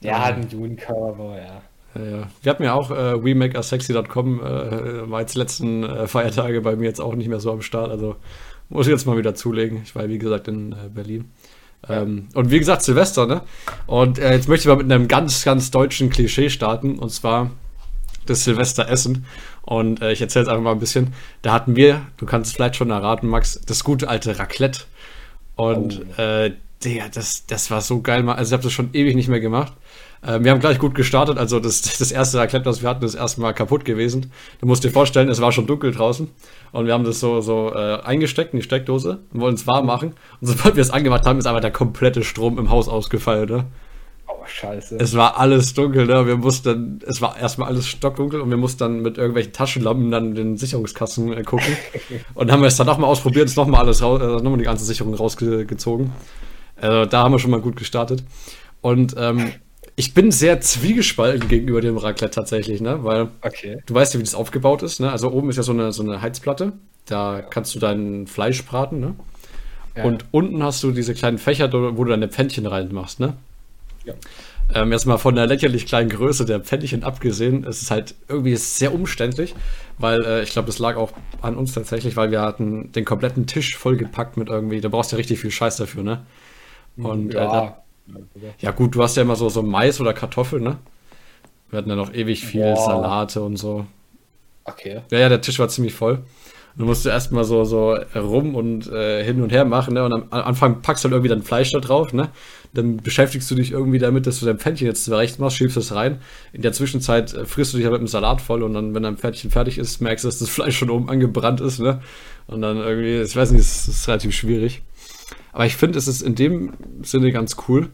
Der 0.02 0.24
hat 0.24 0.34
einen 0.34 0.48
guten 0.48 0.76
Körperbau, 0.76 1.34
ja. 1.36 1.62
Ja, 1.96 2.28
Wir 2.42 2.50
hatten 2.50 2.62
ja 2.62 2.74
auch 2.74 2.90
äh, 2.90 3.24
WeMakeUsSexy.com, 3.24 4.40
äh, 4.40 5.10
war 5.10 5.20
jetzt 5.20 5.34
letzten 5.34 5.84
äh, 5.84 6.06
Feiertage 6.06 6.60
bei 6.60 6.76
mir 6.76 6.84
jetzt 6.84 7.00
auch 7.00 7.14
nicht 7.14 7.28
mehr 7.28 7.40
so 7.40 7.52
am 7.52 7.62
Start. 7.62 7.90
Also 7.90 8.16
muss 8.68 8.86
ich 8.86 8.92
jetzt 8.92 9.06
mal 9.06 9.16
wieder 9.16 9.34
zulegen. 9.34 9.82
Ich 9.84 9.94
war, 9.94 10.08
wie 10.08 10.18
gesagt, 10.18 10.48
in 10.48 10.72
äh, 10.72 10.88
Berlin. 10.92 11.30
Ähm, 11.88 12.28
und 12.34 12.50
wie 12.50 12.58
gesagt, 12.58 12.82
Silvester, 12.82 13.26
ne? 13.26 13.42
Und 13.86 14.18
äh, 14.18 14.32
jetzt 14.32 14.48
möchte 14.48 14.68
ich 14.68 14.74
mal 14.74 14.82
mit 14.82 14.90
einem 14.90 15.08
ganz, 15.08 15.44
ganz 15.44 15.70
deutschen 15.70 16.10
Klischee 16.10 16.50
starten. 16.50 16.98
Und 16.98 17.10
zwar 17.10 17.50
das 18.26 18.44
Silvesteressen. 18.44 19.24
Und 19.62 20.02
äh, 20.02 20.12
ich 20.12 20.20
erzähle 20.20 20.44
es 20.44 20.48
einfach 20.48 20.62
mal 20.62 20.72
ein 20.72 20.80
bisschen. 20.80 21.14
Da 21.42 21.52
hatten 21.52 21.76
wir, 21.76 22.02
du 22.16 22.26
kannst 22.26 22.50
es 22.50 22.56
vielleicht 22.56 22.76
schon 22.76 22.90
erraten, 22.90 23.28
Max, 23.28 23.60
das 23.66 23.84
gute 23.84 24.08
alte 24.08 24.38
Raclette. 24.38 24.82
Und 25.54 26.02
oh. 26.18 26.20
äh, 26.20 26.52
der, 26.84 27.08
das, 27.08 27.46
das 27.46 27.70
war 27.70 27.80
so 27.80 28.00
geil. 28.00 28.28
Also 28.28 28.50
ich 28.50 28.52
habe 28.52 28.62
das 28.62 28.72
schon 28.72 28.90
ewig 28.92 29.14
nicht 29.14 29.28
mehr 29.28 29.40
gemacht. 29.40 29.72
Äh, 30.22 30.40
wir 30.42 30.50
haben 30.50 30.60
gleich 30.60 30.78
gut 30.78 30.94
gestartet. 30.94 31.38
Also 31.38 31.60
das, 31.60 31.82
das 31.98 32.12
erste 32.12 32.38
Raclette, 32.38 32.66
was 32.66 32.82
wir 32.82 32.88
hatten, 32.88 33.04
ist 33.04 33.14
erstmal 33.14 33.54
kaputt 33.54 33.84
gewesen. 33.84 34.32
Du 34.60 34.66
musst 34.66 34.84
dir 34.84 34.90
vorstellen, 34.90 35.28
es 35.28 35.40
war 35.40 35.52
schon 35.52 35.66
dunkel 35.66 35.92
draußen. 35.92 36.28
Und 36.72 36.86
wir 36.86 36.92
haben 36.92 37.04
das 37.04 37.20
so, 37.20 37.40
so 37.40 37.72
äh, 37.74 38.00
eingesteckt 38.02 38.52
in 38.52 38.60
die 38.60 38.64
Steckdose 38.64 39.20
und 39.32 39.40
wollen 39.40 39.54
es 39.54 39.66
warm 39.66 39.86
machen. 39.86 40.14
Und 40.40 40.48
sobald 40.48 40.76
wir 40.76 40.82
es 40.82 40.90
angemacht 40.90 41.24
haben, 41.26 41.38
ist 41.38 41.46
einfach 41.46 41.60
der 41.60 41.70
komplette 41.70 42.22
Strom 42.22 42.58
im 42.58 42.70
Haus 42.70 42.88
ausgefallen. 42.88 43.48
Ne? 43.48 43.64
Oh, 44.28 44.44
scheiße. 44.44 44.96
Es 44.98 45.14
war 45.16 45.38
alles 45.38 45.74
dunkel, 45.74 46.06
ne? 46.06 46.26
Wir 46.26 46.36
mussten, 46.36 47.00
es 47.06 47.22
war 47.22 47.38
erstmal 47.38 47.68
alles 47.68 47.86
stockdunkel 47.86 48.40
und 48.40 48.50
wir 48.50 48.56
mussten 48.56 48.78
dann 48.80 49.00
mit 49.00 49.18
irgendwelchen 49.18 49.52
Taschenlampen 49.52 50.10
dann 50.10 50.34
den 50.34 50.56
Sicherungskassen 50.56 51.32
äh, 51.32 51.42
gucken. 51.42 51.76
und 52.34 52.50
haben 52.50 52.60
wir 52.60 52.68
es 52.68 52.76
dann 52.76 52.86
nochmal 52.86 53.08
ausprobiert, 53.08 53.46
ist 53.46 53.56
nochmal 53.56 53.82
alles 53.82 54.02
raus, 54.02 54.20
äh, 54.20 54.42
nochmal 54.42 54.58
die 54.58 54.64
ganze 54.64 54.84
Sicherung 54.84 55.14
rausgezogen. 55.14 56.12
Also 56.78 57.06
da 57.06 57.22
haben 57.22 57.32
wir 57.32 57.38
schon 57.38 57.52
mal 57.52 57.60
gut 57.60 57.76
gestartet. 57.76 58.22
Und 58.82 59.14
ähm, 59.18 59.52
ich 59.96 60.12
bin 60.12 60.30
sehr 60.30 60.60
zwiegespalten 60.60 61.48
gegenüber 61.48 61.80
dem 61.80 61.96
Raclette 61.96 62.34
tatsächlich, 62.34 62.82
ne? 62.82 63.02
Weil 63.02 63.28
okay. 63.40 63.78
du 63.86 63.94
weißt 63.94 64.12
ja, 64.12 64.20
wie 64.20 64.24
das 64.24 64.34
aufgebaut 64.34 64.82
ist, 64.82 65.00
ne? 65.00 65.10
Also 65.10 65.32
oben 65.32 65.48
ist 65.48 65.56
ja 65.56 65.62
so 65.62 65.72
eine, 65.72 65.90
so 65.92 66.02
eine 66.02 66.20
Heizplatte. 66.20 66.74
Da 67.06 67.40
kannst 67.40 67.74
du 67.74 67.78
dein 67.78 68.26
Fleisch 68.26 68.62
braten, 68.64 69.00
ne? 69.00 69.14
Ja. 69.96 70.04
Und 70.04 70.26
unten 70.32 70.62
hast 70.62 70.82
du 70.82 70.92
diese 70.92 71.14
kleinen 71.14 71.38
Fächer, 71.38 71.72
wo 71.72 72.04
du 72.04 72.10
deine 72.10 72.28
Pfännchen 72.28 72.66
reinmachst, 72.66 73.20
ne? 73.20 73.34
Ja. 74.04 74.12
Ähm, 74.74 74.92
erstmal 74.92 75.18
von 75.18 75.34
der 75.34 75.46
lächerlich 75.46 75.86
kleinen 75.86 76.10
Größe 76.10 76.44
der 76.44 76.60
Pfännchen 76.60 77.02
abgesehen, 77.02 77.64
es 77.64 77.82
ist 77.82 77.90
halt 77.90 78.14
irgendwie 78.28 78.56
sehr 78.56 78.92
umständlich, 78.92 79.54
weil 79.96 80.24
äh, 80.24 80.42
ich 80.42 80.50
glaube, 80.50 80.68
es 80.68 80.78
lag 80.78 80.96
auch 80.96 81.12
an 81.40 81.56
uns 81.56 81.72
tatsächlich, 81.72 82.16
weil 82.16 82.32
wir 82.32 82.40
hatten 82.40 82.90
den 82.92 83.04
kompletten 83.04 83.46
Tisch 83.46 83.76
vollgepackt 83.76 84.36
mit 84.36 84.48
irgendwie, 84.48 84.80
da 84.80 84.88
brauchst 84.88 85.12
du 85.12 85.16
ja 85.16 85.18
richtig 85.18 85.40
viel 85.40 85.52
Scheiß 85.52 85.76
dafür, 85.76 86.02
ne? 86.02 86.26
Und 86.96 87.32
ja. 87.32 87.44
Äh, 87.44 87.48
da, 87.48 87.82
ja, 88.60 88.70
gut, 88.70 88.94
du 88.94 89.02
hast 89.02 89.16
ja 89.16 89.22
immer 89.22 89.36
so, 89.36 89.48
so 89.48 89.62
Mais 89.62 90.00
oder 90.00 90.12
Kartoffeln, 90.12 90.62
ne? 90.62 90.78
Wir 91.70 91.78
hatten 91.78 91.90
ja 91.90 91.96
noch 91.96 92.14
ewig 92.14 92.44
viel 92.44 92.62
Boah. 92.62 92.76
Salate 92.76 93.42
und 93.42 93.56
so. 93.56 93.86
Okay. 94.64 95.02
Ja, 95.10 95.18
ja, 95.18 95.28
der 95.28 95.40
Tisch 95.40 95.58
war 95.58 95.68
ziemlich 95.68 95.94
voll. 95.94 96.22
Und 96.76 96.80
du 96.80 96.84
musst 96.84 97.06
erstmal 97.06 97.44
so, 97.44 97.64
so 97.64 97.94
rum 98.14 98.54
und 98.54 98.86
äh, 98.92 99.24
hin 99.24 99.40
und 99.40 99.50
her 99.50 99.64
machen, 99.64 99.94
ne? 99.94 100.04
Und 100.04 100.12
am 100.12 100.26
Anfang 100.30 100.82
packst 100.82 101.04
du 101.04 101.06
halt 101.06 101.14
irgendwie 101.14 101.30
dein 101.30 101.42
Fleisch 101.42 101.72
da 101.72 101.78
drauf, 101.78 102.12
ne? 102.12 102.28
Dann 102.74 102.98
beschäftigst 102.98 103.50
du 103.50 103.54
dich 103.54 103.72
irgendwie 103.72 103.98
damit, 103.98 104.26
dass 104.26 104.40
du 104.40 104.46
dein 104.46 104.58
Pfännchen 104.58 104.86
jetzt 104.86 105.04
zurecht 105.04 105.38
machst, 105.38 105.56
schiebst 105.56 105.78
es 105.78 105.94
rein. 105.94 106.20
In 106.52 106.60
der 106.60 106.72
Zwischenzeit 106.72 107.32
äh, 107.32 107.46
frisst 107.46 107.72
du 107.72 107.78
dich 107.78 107.86
halt 107.86 107.94
mit 107.94 108.02
dem 108.02 108.08
Salat 108.08 108.42
voll 108.42 108.62
und 108.62 108.74
dann, 108.74 108.94
wenn 108.94 109.02
dein 109.02 109.16
Pfännchen 109.16 109.50
fertig 109.50 109.78
ist, 109.78 110.02
merkst 110.02 110.24
du, 110.24 110.28
dass 110.28 110.38
das 110.38 110.50
Fleisch 110.50 110.76
schon 110.76 110.90
oben 110.90 111.08
angebrannt 111.08 111.62
ist, 111.62 111.78
ne? 111.78 112.02
Und 112.46 112.60
dann 112.60 112.76
irgendwie, 112.76 113.22
ich 113.22 113.34
weiß 113.34 113.52
nicht, 113.52 113.62
es 113.62 113.88
ist 113.88 114.06
relativ 114.06 114.34
schwierig. 114.34 114.82
Aber 115.56 115.64
ich 115.64 115.76
finde, 115.76 115.98
es 115.98 116.06
ist 116.06 116.20
in 116.20 116.34
dem 116.34 116.74
Sinne 117.02 117.32
ganz 117.32 117.56
cool, 117.66 117.88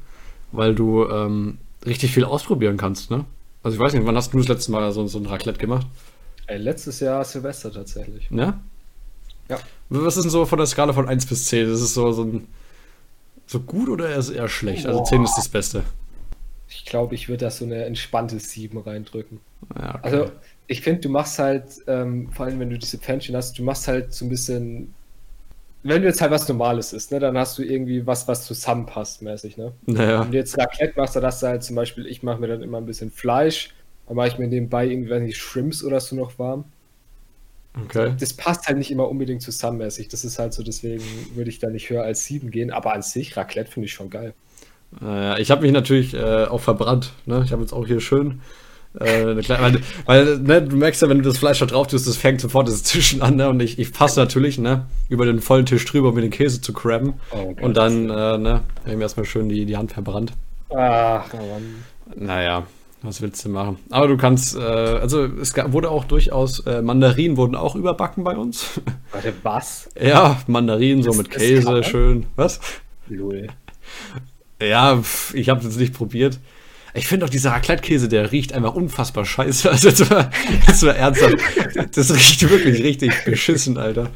weil 0.50 0.75
du 0.75 1.09
ähm, 1.09 1.59
richtig 1.87 2.11
viel 2.11 2.25
ausprobieren 2.25 2.76
kannst, 2.76 3.12
ne? 3.12 3.25
Also 3.62 3.76
ich 3.76 3.81
weiß 3.81 3.92
nicht, 3.92 4.04
wann 4.04 4.16
hast 4.16 4.35
du 4.35 4.38
das 4.38 4.49
letzte 4.49 4.73
Mal 4.73 4.90
so, 4.90 5.07
so 5.07 5.21
ein 5.21 5.26
Raclette 5.26 5.61
gemacht? 5.61 5.87
Ey, 6.49 6.59
letztes 6.59 6.99
Jahr 6.99 7.25
Silvester 7.25 7.73
tatsächlich. 7.73 8.28
Ja? 8.33 8.61
Ja. 9.49 9.61
Was 9.90 10.16
ist 10.16 10.25
denn 10.25 10.31
so 10.33 10.45
von 10.45 10.59
der 10.59 10.66
Skala 10.66 10.92
von 10.92 11.09
1 11.09 11.25
bis 11.26 11.45
10? 11.45 11.69
Ist 11.69 11.83
es 11.83 11.95
so, 11.95 12.11
so, 12.11 12.25
ein, 12.25 12.49
so 13.47 13.61
gut 13.61 13.88
oder 13.88 14.09
eher, 14.11 14.28
eher 14.35 14.49
schlecht? 14.49 14.85
Also 14.85 15.04
10 15.04 15.23
ist 15.23 15.37
das 15.37 15.49
Beste. 15.49 15.85
Ich 16.69 16.85
glaube, 16.85 17.14
ich 17.14 17.28
würde 17.28 17.45
da 17.45 17.50
so 17.52 17.64
eine 17.64 17.85
entspannte 17.85 18.40
7 18.40 18.76
reindrücken. 18.76 19.38
Ja, 19.78 19.95
okay. 19.95 20.00
Also 20.02 20.33
ich 20.66 20.81
finde, 20.81 21.02
du 21.02 21.11
machst 21.11 21.38
halt, 21.38 21.66
ähm, 21.87 22.33
vor 22.33 22.47
allem 22.47 22.59
wenn 22.59 22.71
du 22.71 22.78
diese 22.78 22.99
Pfännchen 22.99 23.37
hast, 23.37 23.57
du 23.57 23.62
machst 23.62 23.87
halt 23.87 24.12
so 24.12 24.25
ein 24.25 24.31
bisschen 24.31 24.95
wenn 25.82 26.02
du 26.02 26.08
jetzt 26.08 26.20
halt 26.20 26.30
was 26.30 26.48
Normales 26.48 26.92
ist, 26.92 27.10
ne, 27.10 27.18
dann 27.18 27.36
hast 27.36 27.58
du 27.58 27.62
irgendwie 27.62 28.06
was, 28.06 28.28
was 28.28 28.46
zusammenpasst, 28.46 29.22
mäßig, 29.22 29.56
ne? 29.56 29.72
Naja. 29.86 30.22
Wenn 30.22 30.30
du 30.30 30.36
jetzt 30.36 30.56
Raclette 30.56 30.94
machst, 30.96 31.16
dann 31.16 31.24
hast 31.24 31.42
du 31.42 31.48
halt 31.48 31.64
zum 31.64 31.76
Beispiel, 31.76 32.06
ich 32.06 32.22
mache 32.22 32.40
mir 32.40 32.46
dann 32.46 32.62
immer 32.62 32.78
ein 32.78 32.86
bisschen 32.86 33.10
Fleisch, 33.10 33.74
dann 34.06 34.16
mache 34.16 34.28
ich 34.28 34.38
mir 34.38 34.46
nebenbei 34.46 34.86
irgendwie, 34.86 35.10
weiß 35.10 35.22
nicht, 35.22 35.38
Shrimps 35.38 35.82
oder 35.82 35.98
so 36.00 36.14
noch 36.14 36.38
warm. 36.38 36.64
Okay. 37.84 38.14
Das 38.20 38.34
passt 38.34 38.66
halt 38.66 38.78
nicht 38.78 38.90
immer 38.90 39.08
unbedingt 39.08 39.42
zusammenmäßig. 39.42 40.08
Das 40.08 40.24
ist 40.24 40.38
halt 40.38 40.52
so, 40.52 40.62
deswegen 40.62 41.02
würde 41.34 41.48
ich 41.48 41.58
da 41.58 41.70
nicht 41.70 41.88
höher 41.88 42.02
als 42.02 42.26
sieben 42.26 42.50
gehen, 42.50 42.70
aber 42.70 42.92
an 42.92 43.02
sich, 43.02 43.36
Raclette 43.36 43.70
finde 43.70 43.86
ich 43.86 43.92
schon 43.92 44.10
geil. 44.10 44.34
Naja, 45.00 45.38
ich 45.38 45.50
habe 45.50 45.62
mich 45.62 45.72
natürlich 45.72 46.12
äh, 46.14 46.44
auch 46.44 46.60
verbrannt. 46.60 47.12
Ne? 47.24 47.42
Ich 47.44 47.52
habe 47.52 47.62
jetzt 47.62 47.72
auch 47.72 47.86
hier 47.86 48.00
schön 48.00 48.42
äh, 48.99 49.34
kleine, 49.42 49.62
weil, 49.62 49.82
weil 50.06 50.38
ne, 50.38 50.62
du 50.62 50.76
merkst 50.76 51.02
ja, 51.02 51.08
wenn 51.08 51.18
du 51.18 51.25
das 51.25 51.38
Fleisch 51.38 51.61
da 51.61 51.66
drauf 51.66 51.87
tust, 51.87 52.06
das 52.06 52.16
fängt 52.16 52.40
sofort 52.40 52.68
das 52.68 52.82
Zischen 52.82 53.22
an, 53.22 53.37
ne? 53.37 53.49
Und 53.49 53.61
ich, 53.61 53.78
ich 53.78 53.92
passe 53.92 54.20
natürlich, 54.20 54.58
ne, 54.58 54.87
über 55.08 55.25
den 55.25 55.40
vollen 55.40 55.66
Tisch 55.66 55.84
drüber, 55.84 56.11
um 56.11 56.14
mir 56.14 56.20
den 56.20 56.30
Käse 56.30 56.61
zu 56.61 56.72
crabben. 56.72 57.14
Oh, 57.30 57.54
und 57.61 57.76
dann, 57.76 58.11
äh, 58.11 58.38
ne, 58.38 58.61
habe 58.80 58.90
ich 58.90 58.96
mir 58.96 59.02
erstmal 59.02 59.26
schön 59.26 59.49
die, 59.49 59.64
die 59.64 59.76
Hand 59.76 59.92
verbrannt. 59.92 60.32
Ach, 60.70 61.32
Mann. 61.32 61.84
Naja, 62.14 62.66
was 63.02 63.22
willst 63.22 63.44
du 63.44 63.49
machen? 63.49 63.78
Aber 63.90 64.08
du 64.08 64.16
kannst, 64.16 64.56
äh, 64.56 64.61
also 64.61 65.25
es 65.25 65.54
wurde 65.68 65.90
auch 65.90 66.04
durchaus, 66.04 66.61
äh, 66.66 66.82
Mandarinen 66.82 67.37
wurden 67.37 67.54
auch 67.56 67.75
überbacken 67.75 68.25
bei 68.25 68.37
uns. 68.37 68.80
Warte, 69.11 69.32
was? 69.42 69.88
Ja, 70.00 70.38
Mandarinen 70.46 71.02
so 71.02 71.12
mit 71.12 71.30
Käse, 71.30 71.82
schön. 71.82 72.26
Was? 72.37 72.61
Lul. 73.08 73.49
Ja, 74.61 74.96
pf, 74.96 75.34
ich 75.34 75.49
habe 75.49 75.66
es 75.66 75.76
nicht 75.76 75.94
probiert. 75.94 76.38
Ich 76.94 77.06
finde 77.06 77.25
auch 77.26 77.30
dieser 77.30 77.52
Raclette-Käse, 77.52 78.08
der 78.08 78.32
riecht 78.32 78.52
einfach 78.52 78.75
unfassbar 78.75 79.25
scheiße. 79.25 79.70
Also 79.72 79.90
das 79.90 80.11
war, 80.11 80.30
das 80.66 80.82
war 80.82 80.94
ernsthaft. 80.94 81.37
Das 81.96 82.14
riecht 82.14 82.49
wirklich 82.49 82.82
richtig 82.82 83.25
beschissen, 83.25 83.78
Alter. 83.78 84.11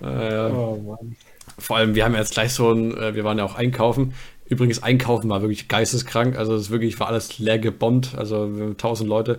Äh, 0.00 0.50
oh 0.50 0.76
Mann. 0.76 1.16
Vor 1.58 1.76
allem, 1.76 1.94
wir 1.94 2.04
haben 2.04 2.14
jetzt 2.14 2.32
gleich 2.32 2.52
so 2.52 2.72
ein, 2.72 2.96
äh, 2.96 3.14
wir 3.14 3.24
waren 3.24 3.38
ja 3.38 3.44
auch 3.44 3.54
einkaufen. 3.54 4.14
Übrigens, 4.46 4.82
einkaufen 4.82 5.30
war 5.30 5.40
wirklich 5.40 5.68
geisteskrank. 5.68 6.36
Also, 6.36 6.54
es 6.54 6.70
wirklich 6.70 6.98
war 7.00 7.08
alles 7.08 7.38
leer 7.38 7.58
gebombt. 7.58 8.14
Also, 8.16 8.56
wir 8.56 8.64
haben 8.64 8.76
tausend 8.76 9.08
Leute 9.08 9.38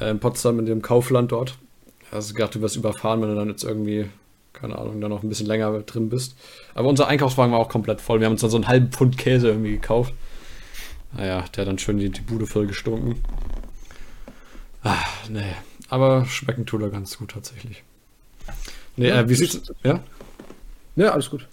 äh, 0.00 0.10
in 0.10 0.18
Potsdam 0.18 0.58
in 0.58 0.66
dem 0.66 0.82
Kaufland 0.82 1.32
dort. 1.32 1.56
Also, 2.10 2.34
gedacht, 2.34 2.54
du 2.54 2.60
wirst 2.60 2.76
überfahren, 2.76 3.20
wenn 3.22 3.28
du 3.28 3.34
dann 3.34 3.48
jetzt 3.48 3.64
irgendwie, 3.64 4.06
keine 4.52 4.78
Ahnung, 4.78 5.00
da 5.00 5.08
noch 5.08 5.22
ein 5.22 5.28
bisschen 5.28 5.46
länger 5.46 5.78
drin 5.80 6.08
bist. 6.08 6.36
Aber 6.74 6.88
unser 6.88 7.06
Einkaufswagen 7.06 7.52
war 7.52 7.60
auch 7.60 7.68
komplett 7.68 8.00
voll. 8.00 8.20
Wir 8.20 8.26
haben 8.26 8.32
uns 8.32 8.40
dann 8.40 8.50
so 8.50 8.56
einen 8.56 8.68
halben 8.68 8.90
Pfund 8.90 9.18
Käse 9.18 9.48
irgendwie 9.48 9.72
gekauft. 9.72 10.12
Naja, 11.16 11.44
der 11.54 11.62
hat 11.62 11.68
dann 11.68 11.78
schön 11.78 11.98
die, 11.98 12.10
die 12.10 12.20
Bude 12.22 12.46
voll 12.46 12.66
gestunken. 12.66 13.22
Ah, 14.82 14.96
nee. 15.28 15.42
Aber 15.88 16.24
schmecken 16.24 16.66
tut 16.66 16.82
er 16.82 16.90
ganz 16.90 17.18
gut 17.18 17.32
tatsächlich. 17.32 17.82
Nee, 18.96 19.08
Ja, 19.08 19.20
äh, 19.20 19.28
wie 19.28 19.34
sieht's. 19.34 19.60
Ja? 19.82 20.00
Ja, 20.96 21.10
alles 21.12 21.30
gut. 21.30 21.46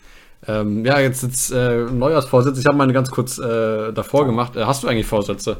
Ähm, 0.47 0.85
ja, 0.85 0.99
jetzt, 0.99 1.23
jetzt 1.23 1.51
äh, 1.51 1.83
Neujahrsvorsitz. 1.85 2.57
Ich 2.57 2.65
habe 2.65 2.77
meine 2.77 2.93
ganz 2.93 3.11
kurz 3.11 3.37
äh, 3.37 3.91
davor 3.91 4.25
gemacht. 4.25 4.55
Äh, 4.55 4.63
hast 4.63 4.83
du 4.83 4.87
eigentlich 4.87 5.05
Vorsätze 5.05 5.57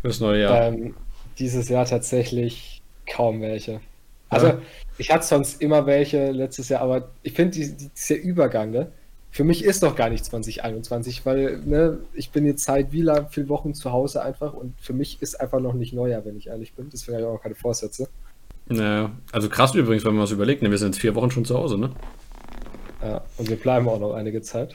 fürs 0.00 0.20
neue 0.20 0.42
Jahr? 0.42 0.62
Ähm, 0.66 0.94
dieses 1.38 1.68
Jahr 1.68 1.84
tatsächlich 1.84 2.80
kaum 3.12 3.40
welche. 3.40 3.80
Also, 4.28 4.46
Ja. 4.48 4.58
ich 4.98 5.10
hatte 5.10 5.26
sonst 5.26 5.60
immer 5.60 5.86
welche 5.86 6.30
letztes 6.30 6.68
Jahr, 6.68 6.82
aber 6.82 7.08
ich 7.22 7.32
finde, 7.32 7.58
die, 7.58 7.76
die, 7.76 7.88
dieser 7.88 8.16
Übergang, 8.16 8.70
ne? 8.70 8.90
Für 9.36 9.44
mich 9.44 9.62
ist 9.62 9.82
doch 9.82 9.94
gar 9.96 10.08
nicht 10.08 10.24
2021, 10.24 11.26
weil 11.26 11.58
ne, 11.58 11.98
ich 12.14 12.30
bin 12.30 12.46
jetzt 12.46 12.64
seit 12.64 12.90
wie 12.92 13.02
lang, 13.02 13.28
vielen 13.28 13.50
Wochen 13.50 13.74
zu 13.74 13.92
Hause 13.92 14.22
einfach 14.22 14.54
und 14.54 14.72
für 14.80 14.94
mich 14.94 15.20
ist 15.20 15.38
einfach 15.38 15.60
noch 15.60 15.74
nicht 15.74 15.92
Neujahr, 15.92 16.24
wenn 16.24 16.38
ich 16.38 16.46
ehrlich 16.46 16.72
bin. 16.72 16.88
Deswegen 16.90 17.18
habe 17.18 17.26
ich 17.26 17.30
auch 17.38 17.42
keine 17.42 17.54
Vorsätze. 17.54 18.08
Naja, 18.66 19.10
also 19.32 19.50
krass 19.50 19.74
übrigens, 19.74 20.06
wenn 20.06 20.14
man 20.14 20.22
was 20.22 20.30
überlegt. 20.30 20.62
Ne, 20.62 20.70
wir 20.70 20.78
sind 20.78 20.94
jetzt 20.94 21.02
vier 21.02 21.14
Wochen 21.14 21.30
schon 21.30 21.44
zu 21.44 21.54
Hause, 21.54 21.76
ne? 21.76 21.90
Ja, 23.02 23.20
und 23.36 23.50
wir 23.50 23.56
bleiben 23.56 23.86
auch 23.90 24.00
noch 24.00 24.14
einige 24.14 24.40
Zeit. 24.40 24.74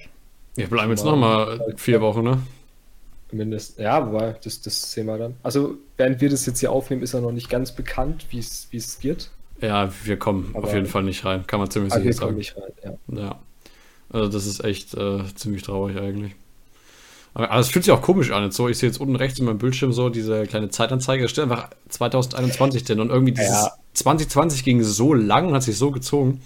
Wir 0.53 0.67
bleiben 0.67 0.91
jetzt 0.91 1.03
Mal- 1.05 1.11
nochmal 1.11 1.73
vier 1.77 1.99
Wochen, 2.01 2.21
ne? 2.21 2.37
Mindestens. 3.31 3.79
Ja, 3.83 4.05
wobei, 4.05 4.35
das, 4.43 4.61
das 4.61 4.91
sehen 4.91 5.07
wir 5.07 5.17
dann. 5.17 5.33
Also, 5.41 5.73
während 5.97 6.21
wir 6.21 6.29
das 6.29 6.45
jetzt 6.45 6.59
hier 6.59 6.71
aufnehmen, 6.71 7.01
ist 7.01 7.15
ja 7.15 7.19
noch 7.21 7.31
nicht 7.31 7.49
ganz 7.49 7.71
bekannt, 7.71 8.27
wie 8.29 8.37
es 8.37 8.97
wird. 9.01 9.31
Ja, 9.59 9.89
wir 10.03 10.17
kommen 10.17 10.51
Aber- 10.53 10.65
auf 10.67 10.73
jeden 10.75 10.85
Fall 10.85 11.01
nicht 11.01 11.25
rein. 11.25 11.47
Kann 11.47 11.59
man 11.59 11.71
ziemlich 11.71 11.91
Aber 11.93 12.03
sicher 12.03 12.13
wir 12.13 12.19
kommen 12.27 12.43
sagen. 12.43 12.67
nicht 12.67 12.85
rein, 12.85 12.97
ja. 13.15 13.21
Ja. 13.23 13.39
Also 14.11 14.29
das 14.29 14.45
ist 14.45 14.63
echt 14.63 14.93
äh, 14.93 15.23
ziemlich 15.35 15.63
traurig 15.63 15.97
eigentlich. 15.97 16.33
Aber, 17.33 17.57
es 17.57 17.69
fühlt 17.69 17.85
sich 17.85 17.93
auch 17.93 18.01
komisch 18.01 18.31
an. 18.31 18.43
Jetzt 18.43 18.57
so, 18.57 18.67
ich 18.67 18.77
sehe 18.77 18.89
jetzt 18.89 18.99
unten 18.99 19.15
rechts 19.15 19.39
in 19.39 19.45
meinem 19.45 19.57
Bildschirm 19.57 19.93
so 19.93 20.09
diese 20.09 20.45
kleine 20.47 20.69
Zeitanzeige. 20.69 21.23
Da 21.23 21.29
steht 21.29 21.45
einfach 21.45 21.69
2021 21.89 22.83
drin. 22.83 22.99
Und 22.99 23.09
irgendwie 23.09 23.31
dieses 23.31 23.49
Ja. 23.49 23.71
2020 23.93 24.63
ging 24.63 24.83
so 24.83 25.13
lang 25.13 25.47
und 25.47 25.53
hat 25.53 25.63
sich 25.63 25.77
so 25.77 25.91
gezogen. 25.91 26.41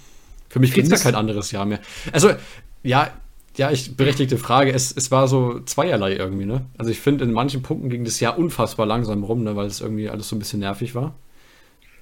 Für 0.49 0.59
mich 0.59 0.73
gibt 0.73 0.91
es 0.91 1.03
ja 1.03 1.11
kein 1.11 1.15
anderes 1.15 1.51
Jahr 1.51 1.65
mehr. 1.65 1.79
Also, 2.11 2.31
ja, 2.83 3.09
ja, 3.57 3.71
ich 3.71 3.95
berechtigte 3.95 4.37
Frage. 4.37 4.71
Es, 4.73 4.91
es 4.95 5.09
war 5.11 5.27
so 5.27 5.59
zweierlei 5.61 6.15
irgendwie, 6.15 6.45
ne? 6.45 6.65
Also 6.77 6.91
ich 6.91 6.99
finde, 6.99 7.23
in 7.23 7.31
manchen 7.31 7.63
Punkten 7.63 7.89
ging 7.89 8.03
das 8.03 8.19
Jahr 8.19 8.37
unfassbar 8.37 8.85
langsam 8.85 9.23
rum, 9.23 9.43
ne? 9.43 9.55
Weil 9.55 9.67
es 9.67 9.81
irgendwie 9.81 10.09
alles 10.09 10.29
so 10.29 10.35
ein 10.35 10.39
bisschen 10.39 10.59
nervig 10.59 10.93
war. 10.93 11.15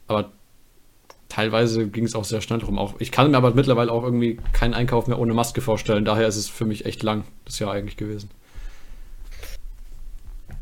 Aber 0.08 0.32
teilweise 1.34 1.88
ging 1.88 2.06
es 2.06 2.16
auch 2.16 2.26
sehr 2.26 2.42
schnell 2.42 2.60
rum. 2.64 2.78
Auch, 2.78 2.96
ich 3.00 3.12
kann 3.12 3.32
mir 3.32 3.38
aber 3.38 3.54
mittlerweile 3.54 3.92
auch 3.92 4.04
irgendwie 4.04 4.38
keinen 4.54 4.74
Einkauf 4.74 5.08
mehr 5.08 5.20
ohne 5.20 5.34
Maske 5.34 5.62
vorstellen. 5.62 6.06
Daher 6.06 6.28
ist 6.28 6.36
es 6.38 6.48
für 6.50 6.66
mich 6.66 6.86
echt 6.86 7.04
lang, 7.04 7.24
das 7.46 7.60
Jahr 7.60 7.72
eigentlich 7.72 7.98
gewesen. 7.98 8.30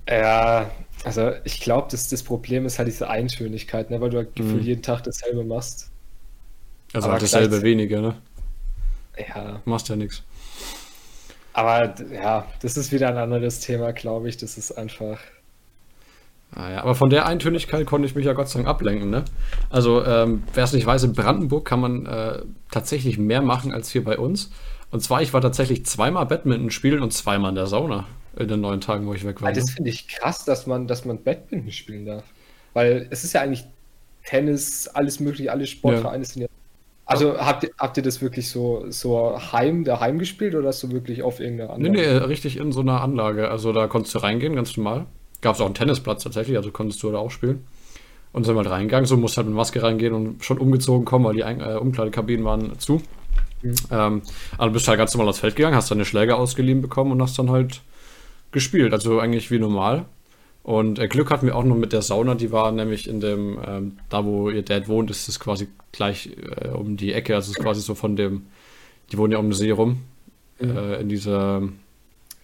Ja, 0.07 0.69
also 1.03 1.31
ich 1.43 1.59
glaube, 1.61 1.87
das, 1.91 2.09
das 2.09 2.23
Problem 2.23 2.65
ist 2.65 2.77
halt 2.79 2.87
diese 2.87 3.09
Eintönigkeit, 3.09 3.89
ne? 3.89 4.01
weil 4.01 4.09
du 4.09 4.17
halt 4.17 4.37
Mhm. 4.39 4.59
jeden 4.59 4.81
Tag 4.83 5.03
dasselbe 5.03 5.43
machst. 5.43 5.91
Also 6.93 7.09
Aber 7.09 7.13
halt 7.13 7.23
dasselbe 7.23 7.61
weniger, 7.63 8.01
ne? 8.01 8.21
Ja, 9.17 9.61
Machst 9.65 9.89
ja 9.89 9.95
nichts. 9.95 10.23
aber 11.53 11.95
ja, 12.11 12.47
das 12.61 12.77
ist 12.77 12.91
wieder 12.91 13.09
ein 13.09 13.17
anderes 13.17 13.59
Thema, 13.59 13.91
glaube 13.93 14.29
ich. 14.29 14.37
Das 14.37 14.57
ist 14.57 14.71
einfach. 14.71 15.19
Ah, 16.53 16.69
ja. 16.69 16.81
Aber 16.81 16.95
von 16.95 17.09
der 17.09 17.25
Eintönigkeit 17.25 17.85
konnte 17.85 18.07
ich 18.07 18.15
mich 18.15 18.25
ja 18.25 18.33
Gott 18.33 18.49
sei 18.49 18.59
Dank 18.59 18.67
ablenken, 18.67 19.09
ne? 19.09 19.23
Also, 19.69 20.03
ähm, 20.05 20.43
wer 20.53 20.65
es 20.65 20.73
nicht 20.73 20.85
weiß, 20.85 21.03
in 21.03 21.13
Brandenburg 21.13 21.65
kann 21.65 21.79
man 21.79 22.05
äh, 22.05 22.41
tatsächlich 22.71 23.17
mehr 23.17 23.41
machen 23.41 23.73
als 23.73 23.89
hier 23.89 24.03
bei 24.03 24.17
uns. 24.17 24.51
Und 24.89 25.01
zwar, 25.01 25.21
ich 25.21 25.33
war 25.33 25.39
tatsächlich 25.39 25.85
zweimal 25.85 26.25
Badminton 26.25 26.69
spielen 26.69 27.01
und 27.01 27.13
zweimal 27.13 27.49
in 27.49 27.55
der 27.55 27.67
Sauna 27.67 28.05
in 28.37 28.47
den 28.47 28.61
neun 28.61 28.81
Tagen, 28.81 29.07
wo 29.07 29.13
ich 29.13 29.25
weg 29.25 29.41
war. 29.41 29.49
Ne? 29.49 29.55
das 29.55 29.71
finde 29.71 29.89
ich 29.89 30.07
krass, 30.07 30.45
dass 30.45 30.67
man, 30.67 30.87
dass 30.87 31.05
man 31.05 31.23
Badminton 31.23 31.71
spielen 31.71 32.05
darf. 32.05 32.23
Weil 32.73 33.07
es 33.09 33.23
ist 33.23 33.33
ja 33.33 33.41
eigentlich 33.41 33.65
Tennis, 34.25 34.87
alles 34.87 35.19
mögliche, 35.19 35.51
alle 35.51 35.65
Sportvereine 35.67 36.23
sind 36.25 36.43
ja. 36.43 36.47
Also 37.05 37.37
habt 37.39 37.63
ihr, 37.63 37.71
habt 37.77 37.97
ihr 37.97 38.03
das 38.03 38.21
wirklich 38.21 38.47
so, 38.49 38.85
so 38.89 39.37
heim, 39.51 39.83
daheim 39.83 40.17
gespielt 40.17 40.55
oder 40.55 40.69
hast 40.69 40.81
du 40.83 40.91
wirklich 40.91 41.23
auf 41.23 41.41
irgendeiner 41.41 41.77
Nee, 41.77 41.87
anderen? 41.87 41.93
nee, 41.93 42.03
äh, 42.03 42.17
richtig 42.23 42.57
in 42.57 42.71
so 42.71 42.81
einer 42.81 43.01
Anlage. 43.01 43.49
Also 43.49 43.73
da 43.73 43.87
konntest 43.87 44.15
du 44.15 44.19
reingehen, 44.19 44.55
ganz 44.55 44.77
normal. 44.77 45.07
Gab 45.41 45.55
es 45.55 45.61
auch 45.61 45.65
einen 45.65 45.75
Tennisplatz 45.75 46.23
tatsächlich, 46.23 46.57
also 46.57 46.71
konntest 46.71 47.01
du 47.03 47.11
da 47.11 47.17
auch 47.17 47.31
spielen. 47.31 47.65
Und 48.33 48.45
sind 48.45 48.55
halt 48.55 48.69
reingegangen, 48.69 49.05
so 49.05 49.17
musst 49.17 49.35
halt 49.35 49.47
mit 49.47 49.55
Maske 49.55 49.83
reingehen 49.83 50.13
und 50.13 50.45
schon 50.45 50.57
umgezogen 50.57 51.03
kommen, 51.03 51.25
weil 51.25 51.35
die 51.35 51.43
Ein 51.43 51.59
äh, 51.59 51.75
Umkleidekabinen 51.75 52.45
waren 52.45 52.79
zu. 52.79 53.01
Mhm. 53.61 53.75
Ähm, 53.91 54.21
aber 54.57 54.67
du 54.67 54.73
bist 54.73 54.87
halt 54.87 54.97
ganz 54.97 55.13
normal 55.13 55.29
aufs 55.29 55.39
Feld 55.39 55.55
gegangen, 55.55 55.75
hast 55.75 55.91
deine 55.91 56.05
Schläger 56.05 56.37
ausgeliehen 56.37 56.81
bekommen 56.81 57.11
und 57.11 57.21
hast 57.21 57.37
dann 57.37 57.49
halt 57.49 57.81
gespielt. 58.51 58.93
Also 58.93 59.19
eigentlich 59.19 59.51
wie 59.51 59.59
normal. 59.59 60.05
Und 60.63 60.99
äh, 60.99 61.07
Glück 61.07 61.31
hatten 61.31 61.47
wir 61.47 61.55
auch 61.55 61.63
noch 61.63 61.75
mit 61.75 61.91
der 61.91 62.01
Sauna, 62.01 62.35
die 62.35 62.51
war 62.51 62.71
nämlich 62.71 63.07
in 63.07 63.19
dem, 63.19 63.59
ähm, 63.65 63.97
da 64.09 64.25
wo 64.25 64.49
ihr 64.49 64.61
Dad 64.61 64.87
wohnt, 64.87 65.09
ist 65.09 65.27
es 65.27 65.39
quasi 65.39 65.67
gleich 65.91 66.29
äh, 66.61 66.69
um 66.69 66.97
die 66.97 67.13
Ecke. 67.13 67.35
Also 67.35 67.51
es 67.51 67.57
ist 67.57 67.63
quasi 67.63 67.81
so 67.81 67.95
von 67.95 68.15
dem, 68.15 68.43
die 69.11 69.17
wohnen 69.17 69.33
ja 69.33 69.39
um 69.39 69.47
den 69.47 69.53
See 69.53 69.71
rum. 69.71 70.01
Mhm. 70.59 70.77
Äh, 70.77 71.01
in 71.01 71.09
dieser, 71.09 71.63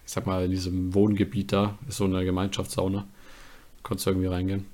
ich 0.08 0.14
sag 0.14 0.26
mal, 0.26 0.46
in 0.46 0.50
diesem 0.50 0.94
Wohngebiet 0.94 1.52
da 1.52 1.76
ist 1.86 1.98
so 1.98 2.04
eine 2.04 2.24
Gemeinschaftssauna. 2.24 3.06
Konntest 3.82 4.06
du 4.06 4.10
irgendwie 4.12 4.28
reingehen. 4.28 4.64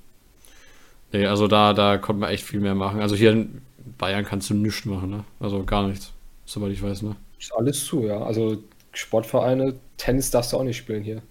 Nee, 1.11 1.25
also 1.25 1.49
da, 1.49 1.73
da 1.73 1.97
konnte 1.97 2.21
man 2.21 2.29
echt 2.29 2.45
viel 2.45 2.61
mehr 2.61 2.73
machen. 2.73 3.01
Also 3.01 3.17
hier 3.17 3.33
in 3.33 3.61
Bayern 3.97 4.23
kannst 4.23 4.49
du 4.49 4.53
nichts 4.53 4.85
machen, 4.85 5.09
ne? 5.09 5.25
Also 5.41 5.65
gar 5.65 5.89
nichts, 5.89 6.13
soweit 6.45 6.71
ich 6.71 6.81
weiß, 6.81 7.01
ne? 7.01 7.17
Ist 7.37 7.53
alles 7.53 7.83
zu, 7.83 8.05
ja. 8.05 8.23
Also 8.23 8.63
Sportvereine, 8.93 9.75
Tennis 9.97 10.31
darfst 10.31 10.53
du 10.53 10.57
auch 10.57 10.63
nicht 10.63 10.77
spielen 10.77 11.03
hier. 11.03 11.21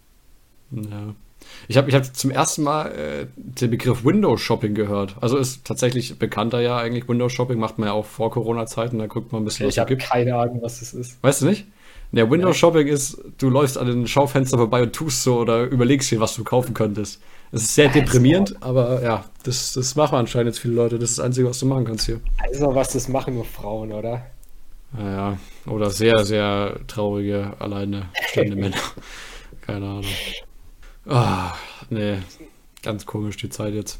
Ja. 0.70 1.14
Ich 1.68 1.78
habe 1.78 1.88
ich 1.88 1.94
hab 1.94 2.04
zum 2.04 2.30
ersten 2.30 2.62
Mal 2.62 2.92
äh, 2.92 3.26
den 3.36 3.70
Begriff 3.70 4.04
Window 4.04 4.36
Shopping 4.36 4.74
gehört. 4.74 5.16
Also 5.22 5.38
ist 5.38 5.64
tatsächlich 5.64 6.18
bekannter 6.18 6.60
ja 6.60 6.76
eigentlich. 6.76 7.08
Window 7.08 7.30
Shopping 7.30 7.58
macht 7.58 7.78
man 7.78 7.88
ja 7.88 7.94
auch 7.94 8.04
vor 8.04 8.30
Corona-Zeiten. 8.30 8.98
Da 8.98 9.06
guckt 9.06 9.32
man 9.32 9.42
ein 9.42 9.44
bisschen, 9.46 9.66
was 9.66 9.74
Ich 9.74 9.78
habe 9.78 9.96
keine 9.96 10.36
Ahnung, 10.36 10.60
was 10.60 10.80
das 10.80 10.92
ist. 10.92 11.22
Weißt 11.22 11.40
du 11.40 11.46
nicht? 11.46 11.66
Der 12.14 12.30
Window 12.30 12.48
Ja. 12.48 12.54
Shopping 12.54 12.86
ist, 12.86 13.18
du 13.38 13.50
läufst 13.50 13.76
an 13.78 13.86
den 13.86 14.06
Schaufenster 14.06 14.56
vorbei 14.58 14.82
und 14.82 14.92
tust 14.92 15.22
so 15.22 15.38
oder 15.38 15.64
überlegst 15.64 16.10
dir, 16.10 16.20
was 16.20 16.34
du 16.34 16.44
kaufen 16.44 16.74
könntest. 16.74 17.20
Es 17.52 17.62
ist 17.62 17.74
sehr 17.74 17.88
Also- 17.88 18.00
deprimierend, 18.00 18.56
aber 18.62 19.02
ja, 19.02 19.24
das, 19.44 19.72
das 19.74 19.94
machen 19.96 20.16
anscheinend 20.16 20.48
jetzt 20.54 20.58
viele 20.60 20.74
Leute. 20.74 20.98
Das 20.98 21.10
ist 21.10 21.18
das 21.18 21.24
Einzige, 21.24 21.48
was 21.48 21.58
du 21.58 21.66
machen 21.66 21.84
kannst 21.84 22.06
hier. 22.06 22.20
Also 22.42 22.74
was, 22.74 22.92
das 22.92 23.08
machen 23.08 23.34
nur 23.34 23.44
Frauen, 23.44 23.92
oder? 23.92 24.26
Naja, 24.96 25.38
oder 25.66 25.90
sehr, 25.90 26.24
sehr 26.24 26.76
traurige, 26.86 27.52
alleine 27.58 28.06
stehende 28.28 28.56
Männer. 28.60 28.76
Keine 29.62 29.86
Ahnung. 29.86 30.04
Ah, 31.06 31.52
nee, 31.90 32.18
ganz 32.82 33.04
komisch 33.06 33.36
die 33.36 33.48
Zeit 33.50 33.74
jetzt. 33.74 33.98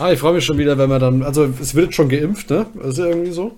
Ah, 0.00 0.12
ich 0.12 0.18
freue 0.18 0.34
mich 0.34 0.44
schon 0.44 0.58
wieder, 0.58 0.76
wenn 0.78 0.90
wir 0.90 0.98
dann, 0.98 1.22
also 1.22 1.44
es 1.60 1.74
wird 1.74 1.94
schon 1.94 2.08
geimpft, 2.08 2.50
ne? 2.50 2.66
Ist 2.82 2.98
ja 2.98 3.06
irgendwie 3.06 3.32
so. 3.32 3.56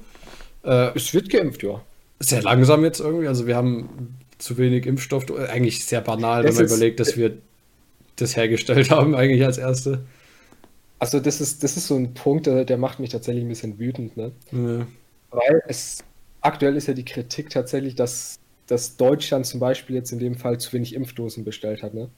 Äh, 0.64 0.90
Es 0.94 1.12
wird 1.14 1.30
geimpft, 1.30 1.62
ja. 1.62 1.80
Sehr 2.20 2.42
langsam 2.42 2.84
jetzt 2.84 3.00
irgendwie. 3.00 3.28
Also 3.28 3.46
wir 3.46 3.56
haben 3.56 4.16
zu 4.38 4.56
wenig 4.58 4.86
Impfstoff. 4.86 5.30
Eigentlich 5.30 5.84
sehr 5.84 6.00
banal, 6.00 6.44
wenn 6.44 6.54
man 6.54 6.64
ist- 6.64 6.70
überlegt, 6.72 7.00
dass 7.00 7.16
wir 7.16 7.38
das 8.16 8.36
hergestellt 8.36 8.90
haben, 8.90 9.14
eigentlich 9.14 9.44
als 9.44 9.58
erste. 9.58 10.04
Also 10.98 11.20
das 11.20 11.40
ist, 11.40 11.62
das 11.62 11.76
ist 11.76 11.86
so 11.86 11.94
ein 11.96 12.14
Punkt, 12.14 12.46
der, 12.46 12.64
der 12.64 12.76
macht 12.76 12.98
mich 12.98 13.10
tatsächlich 13.10 13.44
ein 13.44 13.48
bisschen 13.48 13.78
wütend, 13.78 14.16
ne? 14.16 14.32
Ja. 14.50 14.86
Weil 15.30 15.62
es 15.68 16.02
aktuell 16.40 16.76
ist 16.76 16.88
ja 16.88 16.94
die 16.94 17.04
Kritik 17.04 17.50
tatsächlich, 17.50 17.94
dass, 17.94 18.38
dass 18.66 18.96
Deutschland 18.96 19.46
zum 19.46 19.60
Beispiel 19.60 19.94
jetzt 19.94 20.10
in 20.10 20.18
dem 20.18 20.34
Fall 20.34 20.58
zu 20.58 20.72
wenig 20.72 20.94
Impfdosen 20.94 21.44
bestellt 21.44 21.82
hat, 21.84 21.94
ne? 21.94 22.08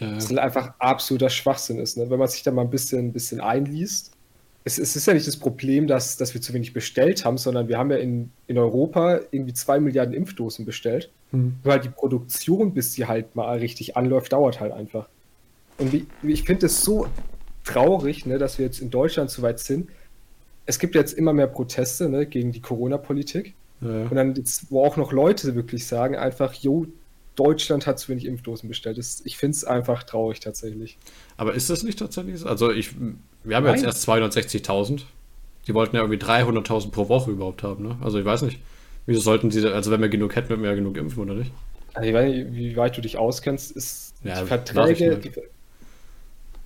Ja. 0.00 0.14
Das 0.14 0.34
einfach 0.36 0.74
absoluter 0.80 1.30
Schwachsinn 1.30 1.78
ist, 1.78 1.96
ne? 1.96 2.10
Wenn 2.10 2.18
man 2.18 2.26
sich 2.28 2.42
da 2.42 2.50
mal 2.50 2.62
ein 2.62 2.70
bisschen, 2.70 3.08
ein 3.08 3.12
bisschen 3.12 3.40
einliest. 3.40 4.10
Es, 4.64 4.78
es 4.78 4.94
ist 4.94 5.06
ja 5.06 5.14
nicht 5.14 5.26
das 5.26 5.38
Problem, 5.38 5.86
dass, 5.86 6.16
dass 6.16 6.34
wir 6.34 6.40
zu 6.40 6.52
wenig 6.52 6.72
bestellt 6.72 7.24
haben, 7.24 7.38
sondern 7.38 7.68
wir 7.68 7.78
haben 7.78 7.90
ja 7.90 7.96
in, 7.96 8.30
in 8.46 8.58
Europa 8.58 9.20
irgendwie 9.30 9.54
zwei 9.54 9.80
Milliarden 9.80 10.14
Impfdosen 10.14 10.66
bestellt. 10.66 11.10
Hm. 11.30 11.54
Nur 11.64 11.72
halt 11.72 11.84
die 11.84 11.88
Produktion, 11.88 12.74
bis 12.74 12.92
die 12.92 13.06
halt 13.06 13.34
mal 13.36 13.58
richtig 13.58 13.96
anläuft, 13.96 14.32
dauert 14.32 14.60
halt 14.60 14.72
einfach. 14.72 15.08
Und 15.78 15.92
wie, 15.92 16.06
wie- 16.22 16.32
ich 16.32 16.42
finde 16.44 16.66
es 16.66 16.82
so 16.82 17.06
traurig, 17.64 18.26
ne, 18.26 18.38
dass 18.38 18.58
wir 18.58 18.66
jetzt 18.66 18.80
in 18.80 18.90
Deutschland 18.90 19.30
so 19.30 19.42
weit 19.42 19.60
sind. 19.60 19.88
Es 20.66 20.78
gibt 20.78 20.94
jetzt 20.94 21.14
immer 21.14 21.32
mehr 21.32 21.46
Proteste 21.46 22.08
ne, 22.08 22.26
gegen 22.26 22.52
die 22.52 22.60
Corona-Politik. 22.60 23.54
Ja. 23.80 24.02
Und 24.02 24.14
dann 24.14 24.34
jetzt, 24.34 24.70
wo 24.70 24.84
auch 24.84 24.96
noch 24.98 25.10
Leute 25.12 25.54
wirklich 25.54 25.86
sagen, 25.86 26.16
einfach, 26.16 26.52
jo, 26.52 26.86
Deutschland 27.36 27.86
hat 27.86 27.98
zu 27.98 28.08
wenig 28.10 28.26
Impfdosen 28.26 28.68
bestellt. 28.68 28.98
Das, 28.98 29.22
ich 29.24 29.38
finde 29.38 29.56
es 29.56 29.64
einfach 29.64 30.02
traurig 30.02 30.40
tatsächlich. 30.40 30.98
Aber 31.38 31.54
ist 31.54 31.70
das 31.70 31.82
nicht 31.82 31.98
tatsächlich 31.98 32.40
so? 32.40 32.46
Also 32.46 32.70
ich, 32.70 32.94
wir 33.44 33.56
haben 33.56 33.64
ja 33.64 33.72
jetzt 33.72 33.82
Nein. 33.82 33.90
erst 33.90 34.08
260.000. 34.08 35.02
Die 35.66 35.74
wollten 35.74 35.96
ja 35.96 36.02
irgendwie 36.02 36.18
300.000 36.22 36.90
pro 36.90 37.08
Woche 37.08 37.30
überhaupt 37.30 37.62
haben, 37.62 37.86
ne? 37.86 37.96
Also 38.00 38.18
ich 38.18 38.24
weiß 38.24 38.42
nicht. 38.42 38.60
Wieso 39.06 39.20
sollten 39.20 39.50
sie, 39.50 39.66
also 39.66 39.90
wenn 39.90 40.00
wir 40.00 40.08
genug 40.08 40.36
hätten, 40.36 40.48
würden 40.50 40.62
wir 40.62 40.70
ja 40.70 40.76
genug 40.76 40.96
impfen, 40.96 41.22
oder 41.22 41.34
nicht? 41.34 41.50
Also 41.94 42.08
ich 42.08 42.14
weiß 42.14 42.32
nicht, 42.32 42.54
wie 42.54 42.76
weit 42.76 42.96
du 42.96 43.00
dich 43.00 43.16
auskennst, 43.18 43.72
ist 43.72 44.14
Ja, 44.22 44.44
Verträge. 44.46 45.16
Die, 45.18 45.30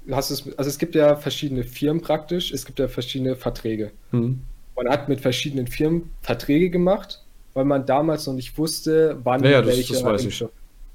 du 0.07 0.14
hast 0.14 0.31
es, 0.31 0.47
also 0.59 0.69
es 0.69 0.78
gibt 0.78 0.95
ja 0.95 1.16
verschiedene 1.16 1.64
Firmen 1.64 2.02
praktisch, 2.02 2.52
es 2.52 2.64
gibt 2.66 2.78
ja 2.78 2.88
verschiedene 2.88 3.37
Verträge. 3.37 3.90
Hm. 4.11 4.40
Man 4.76 4.88
hat 4.88 5.09
mit 5.09 5.21
verschiedenen 5.21 5.66
Firmen 5.66 6.11
Verträge 6.23 6.69
gemacht, 6.71 7.23
weil 7.54 7.64
man 7.64 7.87
damals 7.87 8.26
noch 8.26 8.35
nicht 8.35 8.59
wusste, 8.59 9.19
wann 9.23 9.43
Ja, 9.45 9.50
ja, 9.50 9.62
das- 9.62 9.76
welcher 9.76 9.95
das 9.95 10.04
weiß 10.04 10.25
ich. 10.25 10.45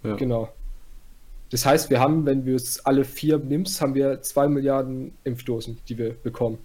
Ja. 0.03 0.15
Genau. 0.15 0.49
Das 1.51 1.65
heißt, 1.65 1.89
wir 1.89 1.99
haben, 1.99 2.25
wenn 2.25 2.45
wir 2.45 2.55
es 2.55 2.85
alle 2.85 3.03
vier 3.03 3.39
nimmst, 3.39 3.81
haben 3.81 3.95
wir 3.95 4.21
zwei 4.21 4.47
Milliarden 4.47 5.13
Impfdosen, 5.23 5.79
die 5.89 5.97
wir 5.97 6.11
bekommen. 6.13 6.59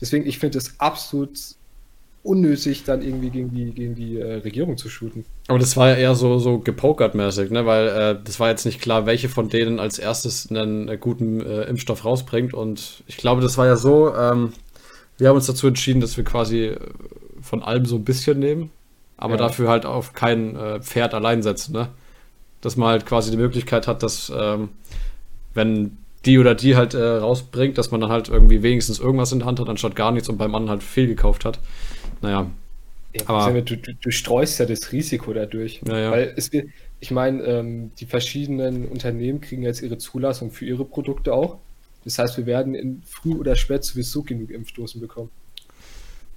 Deswegen, 0.00 0.26
ich 0.26 0.38
finde 0.38 0.58
es 0.58 0.80
absolut 0.80 1.38
unnötig, 2.22 2.84
dann 2.84 3.00
irgendwie 3.02 3.30
gegen 3.30 3.50
die, 3.54 3.72
gegen 3.72 3.94
die 3.94 4.18
äh, 4.18 4.36
Regierung 4.36 4.76
zu 4.76 4.88
shooten. 4.90 5.24
Aber 5.48 5.58
das 5.58 5.76
war 5.76 5.88
ja 5.90 5.94
eher 5.96 6.14
so, 6.14 6.38
so 6.38 6.58
gepokert-mäßig, 6.58 7.50
ne? 7.50 7.64
Weil 7.64 7.88
äh, 7.88 8.18
das 8.22 8.38
war 8.38 8.50
jetzt 8.50 8.66
nicht 8.66 8.80
klar, 8.80 9.06
welche 9.06 9.28
von 9.30 9.48
denen 9.48 9.80
als 9.80 9.98
erstes 9.98 10.50
einen 10.50 10.88
äh, 10.88 10.98
guten 10.98 11.40
äh, 11.40 11.62
Impfstoff 11.62 12.04
rausbringt. 12.04 12.52
Und 12.52 13.02
ich 13.06 13.16
glaube, 13.16 13.40
das 13.40 13.56
war 13.56 13.66
ja 13.66 13.76
so, 13.76 14.14
ähm, 14.14 14.52
wir 15.16 15.28
haben 15.28 15.36
uns 15.36 15.46
dazu 15.46 15.66
entschieden, 15.66 16.00
dass 16.00 16.16
wir 16.18 16.24
quasi 16.24 16.66
äh, 16.66 16.78
von 17.40 17.62
allem 17.62 17.86
so 17.86 17.96
ein 17.96 18.04
bisschen 18.04 18.38
nehmen, 18.38 18.70
aber 19.16 19.34
Ja. 19.34 19.38
dafür 19.38 19.68
halt 19.68 19.86
auf 19.86 20.12
kein 20.12 20.56
äh, 20.56 20.80
Pferd 20.80 21.14
allein 21.14 21.42
setzen, 21.42 21.72
ne? 21.72 21.88
Dass 22.60 22.76
man 22.76 22.88
halt 22.88 23.06
quasi 23.06 23.30
die 23.30 23.36
Möglichkeit 23.36 23.86
hat, 23.86 24.02
dass, 24.02 24.30
ähm, 24.34 24.68
wenn 25.54 25.96
die 26.26 26.38
oder 26.38 26.54
die 26.54 26.76
halt 26.76 26.94
äh, 26.94 27.02
rausbringt, 27.02 27.78
dass 27.78 27.90
man 27.90 28.00
dann 28.00 28.10
halt 28.10 28.28
irgendwie 28.28 28.62
wenigstens 28.62 28.98
irgendwas 28.98 29.32
in 29.32 29.38
der 29.38 29.46
Hand 29.48 29.58
hat, 29.60 29.68
anstatt 29.68 29.96
gar 29.96 30.12
nichts 30.12 30.28
und 30.28 30.36
beim 30.36 30.54
anderen 30.54 30.70
halt 30.70 30.82
viel 30.82 31.06
gekauft 31.06 31.44
hat. 31.44 31.58
Naja, 32.20 32.50
Ja, 33.14 33.22
Aber- 33.26 33.62
du, 33.62 33.76
du, 33.76 33.94
du 33.94 34.10
streust 34.10 34.60
ja 34.60 34.66
das 34.66 34.92
Risiko 34.92 35.32
dadurch. 35.32 35.80
Ja. 35.86 36.10
Weil 36.10 36.34
es 36.36 36.50
ich 37.02 37.10
meine, 37.10 37.42
ähm, 37.44 37.92
die 37.98 38.04
verschiedenen 38.04 38.86
Unternehmen 38.86 39.40
kriegen 39.40 39.62
jetzt 39.62 39.80
ihre 39.80 39.96
Zulassung 39.96 40.50
für 40.50 40.66
ihre 40.66 40.84
Produkte 40.84 41.32
auch. 41.32 41.58
Das 42.04 42.18
heißt, 42.18 42.36
wir 42.36 42.46
werden 42.46 42.74
in 42.74 43.02
früh 43.06 43.34
oder 43.34 43.56
spät 43.56 43.84
sowieso 43.84 44.22
genug 44.22 44.50
Impfdosen 44.50 45.00
bekommen. 45.00 45.30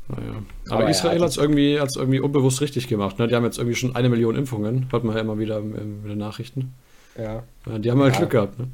Naja. 0.08 0.44
Aber, 0.70 0.76
Aber 0.80 0.90
Israel 0.90 1.18
ja, 1.18 1.24
hat 1.24 1.30
es 1.30 1.38
irgendwie, 1.38 1.80
hat's 1.80 1.96
irgendwie 1.96 2.20
unbewusst 2.20 2.62
richtig 2.62 2.88
gemacht. 2.88 3.20
Ne? 3.20 3.28
Die 3.28 3.36
haben 3.36 3.46
jetzt 3.46 3.58
irgendwie 3.58 3.76
schon 3.76 3.96
eine 3.96 4.10
Million 4.10 4.36
Impfungen. 4.36 4.88
Hört 4.92 5.04
man 5.04 5.16
ja 5.16 5.22
immer 5.22 5.40
wieder 5.40 5.60
in, 5.60 5.76
in 5.76 6.04
den 6.08 6.18
Nachrichten. 6.18 6.74
Ja, 7.18 7.44
die 7.66 7.92
haben 7.92 8.02
halt 8.02 8.14
Ja. 8.14 8.20
Glück 8.20 8.32
gehabt. 8.32 8.60
Ne? 8.60 8.68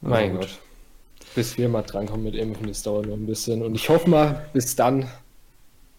Mein 0.00 0.32
gut. 0.32 0.40
Gott. 0.40 0.58
Bis 1.34 1.58
wir 1.58 1.68
mal 1.68 1.82
drankommen 1.82 2.24
mit 2.24 2.34
Impfen, 2.34 2.66
das 2.66 2.82
dauert 2.82 3.06
noch 3.06 3.14
ein 3.14 3.26
bisschen. 3.26 3.62
Und 3.62 3.74
ich 3.74 3.88
hoffe 3.88 4.08
mal, 4.08 4.46
bis 4.52 4.74
dann 4.74 5.08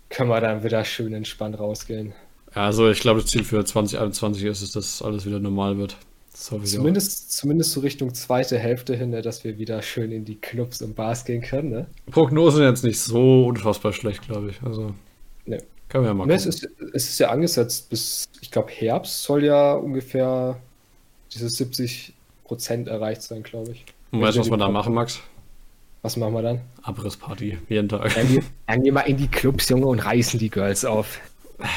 können 0.10 0.29
wir 0.29 0.41
dann 0.41 0.63
wieder 0.63 0.84
schön 0.84 1.13
entspannt 1.13 1.58
rausgehen. 1.60 2.13
Also 2.53 2.89
ich 2.89 3.00
glaube, 3.00 3.22
das 3.22 3.29
Ziel 3.29 3.46
für 3.46 3.63
2021 3.63 4.43
ist 4.43 4.62
es, 4.62 4.72
dass 4.74 5.01
alles 5.01 5.25
wieder 5.25 5.39
normal 5.39 5.77
wird. 5.77 5.96
Auch. 6.50 6.63
Zumindest, 6.63 7.31
zumindest 7.33 7.71
so 7.71 7.81
Richtung 7.81 8.13
zweite 8.13 8.57
Hälfte 8.57 8.95
hin, 8.95 9.12
ne, 9.12 9.21
dass 9.21 9.43
wir 9.43 9.57
wieder 9.57 9.81
schön 9.81 10.12
in 10.12 10.25
die 10.25 10.36
Clubs 10.36 10.81
und 10.81 10.95
Bars 10.95 11.25
gehen 11.25 11.41
können. 11.41 11.69
Ne? 11.69 11.86
Prognosen 12.10 12.63
jetzt 12.63 12.83
nicht 12.83 13.00
so 13.00 13.45
unfassbar 13.45 13.93
schlecht, 13.93 14.24
glaube 14.24 14.50
ich. 14.50 14.62
Also 14.63 14.93
Ne. 15.45 15.60
können 15.89 16.03
wir 16.03 16.10
ja 16.10 16.13
mal 16.13 16.25
Ne, 16.25 16.33
es, 16.36 16.43
gucken. 16.45 16.88
ist, 16.88 16.95
es 16.95 17.10
ist 17.10 17.19
ja 17.19 17.29
angesetzt 17.29 17.89
bis, 17.89 18.25
ich 18.41 18.50
glaube, 18.51 18.71
Herbst 18.71 19.24
soll 19.24 19.43
ja 19.45 19.74
ungefähr 19.74 20.57
diese 21.33 21.48
70 21.50 22.13
Prozent 22.43 22.88
erreicht 22.88 23.21
sein, 23.21 23.43
glaube 23.43 23.71
ich. 23.71 23.86
Und 24.12 24.21
weißt 24.21 24.36
du, 24.38 24.41
was 24.41 24.50
wir 24.50 24.57
da 24.57 24.67
machen, 24.69 24.93
Max? 24.93 25.19
Was 26.01 26.17
machen 26.17 26.33
wir 26.33 26.41
dann? 26.41 26.62
Abrissparty, 26.81 27.60
jeden 27.69 27.88
Tag. 27.88 28.13
Dann, 28.15 28.27
gehen- 28.27 28.43
dann 28.67 28.83
gehen 28.83 28.93
wir 28.95 29.05
in 29.05 29.17
die 29.17 29.27
Clubs, 29.27 29.69
Junge, 29.69 29.86
und 29.86 30.00
reißen 30.00 30.39
die 30.39 30.50
Girls 30.50 30.83
auf. 30.83 31.19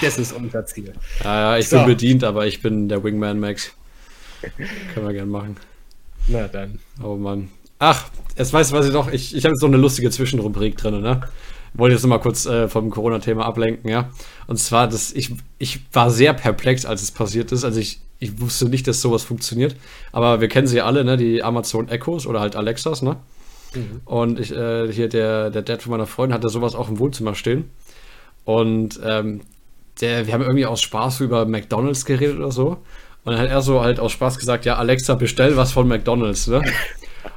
Das 0.01 0.19
ist 0.19 0.33
unser 0.33 0.65
Ziel. 0.65 0.95
Ja, 1.23 1.53
ja, 1.53 1.59
ich 1.59 1.69
So. 1.69 1.77
bin 1.77 1.87
bedient, 1.89 2.25
aber 2.25 2.47
ich 2.47 2.63
bin 2.63 2.89
der 2.89 3.05
Wingman, 3.05 3.39
Max. 3.39 3.71
können 4.95 5.07
wir 5.07 5.13
gern 5.13 5.29
machen. 5.29 5.57
Na 6.29 6.49
dann. 6.49 6.79
Oh 7.03 7.17
Mann. 7.17 7.49
Ach, 7.79 8.09
jetzt 8.37 8.53
weiß, 8.53 8.73
weiß 8.73 8.87
ich 8.87 8.93
doch, 8.93 9.13
ich, 9.13 9.35
ich 9.35 9.45
habe 9.45 9.53
jetzt 9.55 9.63
noch 9.63 9.69
eine 9.69 9.77
lustige 9.77 10.11
Zwischenrubrik 10.11 10.77
drin, 10.77 11.01
ne? 11.01 11.21
Wollte 11.75 11.95
jetzt 11.95 12.03
noch 12.03 12.11
mal 12.11 12.19
kurz 12.19 12.47
äh, 12.47 12.69
vom 12.69 12.89
Corona-Thema 12.89 13.45
ablenken, 13.45 13.91
ja. 13.91 14.11
Und 14.47 14.59
zwar, 14.59 14.87
dass 14.89 15.13
ich, 15.13 15.33
ich 15.59 15.81
war 15.93 16.11
sehr 16.11 16.33
perplex, 16.33 16.87
als 16.87 17.03
es 17.03 17.11
passiert 17.11 17.51
ist. 17.51 17.65
Also 17.65 17.81
ich, 17.81 18.01
ich 18.21 18.41
wusste 18.41 18.69
nicht, 18.69 18.87
dass 18.87 19.01
sowas 19.01 19.25
funktioniert. 19.25 19.75
Aber 20.13 20.41
wir 20.41 20.49
kennen 20.49 20.69
sie 20.69 20.77
ja 20.77 20.87
alle, 20.87 21.05
ne? 21.05 21.17
Die 21.17 21.43
Amazon 21.43 21.89
Echos 21.89 22.27
oder 22.27 22.41
halt 22.41 22.55
Alexas, 22.55 23.03
ne? 23.03 23.17
Und 24.05 24.39
ich, 24.39 24.53
äh, 24.53 24.91
hier 24.93 25.09
der, 25.09 25.51
der 25.51 25.63
Dad 25.63 25.83
von 25.83 25.91
meiner 25.91 26.07
Freundin 26.07 26.35
hatte 26.35 26.49
sowas 26.49 26.75
auch 26.75 26.89
im 26.89 26.99
Wohnzimmer 26.99 27.35
stehen. 27.35 27.71
Und 28.45 29.01
ähm, 29.05 29.41
der, 30.01 30.27
wir 30.27 30.35
haben 30.35 30.43
irgendwie 30.43 30.67
aus 30.67 30.81
Spaß 30.83 31.21
über 31.21 31.45
McDonalds 31.47 32.05
geredet 32.05 32.39
oder 32.39 32.53
so. 32.53 32.79
Und 33.25 33.33
dann 33.33 33.41
hat 33.41 33.49
er 33.49 33.63
so 33.63 33.83
halt 33.83 34.01
aus 34.01 34.13
Spaß 34.13 34.39
gesagt, 34.39 34.65
ja, 34.65 34.77
Alexa, 34.77 35.15
bestell 35.15 35.57
was 35.57 35.73
von 35.73 35.89
McDonalds, 35.89 36.47
ne? 36.47 36.63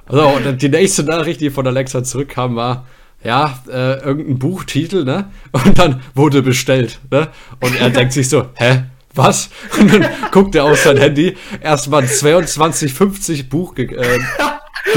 Also, 0.06 0.28
und 0.28 0.46
dann 0.46 0.58
die 0.58 0.70
nächste 0.70 1.04
Nachricht, 1.04 1.42
die 1.42 1.50
von 1.50 1.66
Alexa 1.66 2.04
zurückkam, 2.04 2.56
war, 2.56 2.86
ja, 3.24 3.60
äh, 3.68 4.00
irgendein 4.00 4.40
Buchtitel, 4.40 5.04
ne? 5.04 5.32
Und 5.52 5.80
dann 5.80 6.02
wurde 6.14 6.42
bestellt, 6.42 7.00
ne? 7.10 7.30
Und 7.62 7.80
er 7.80 7.90
denkt 7.90 8.14
sich 8.14 8.30
so, 8.30 8.48
hä? 8.56 8.84
Was? 9.16 9.50
Und 9.80 9.92
dann 9.94 10.06
guckt 10.32 10.56
er 10.56 10.66
auf 10.66 10.78
sein 10.78 10.98
Handy, 10.98 11.36
erstmal 11.62 12.04
ein 12.04 12.08
22,50 12.08 13.50
Buch 13.50 13.76
äh, 13.78 14.20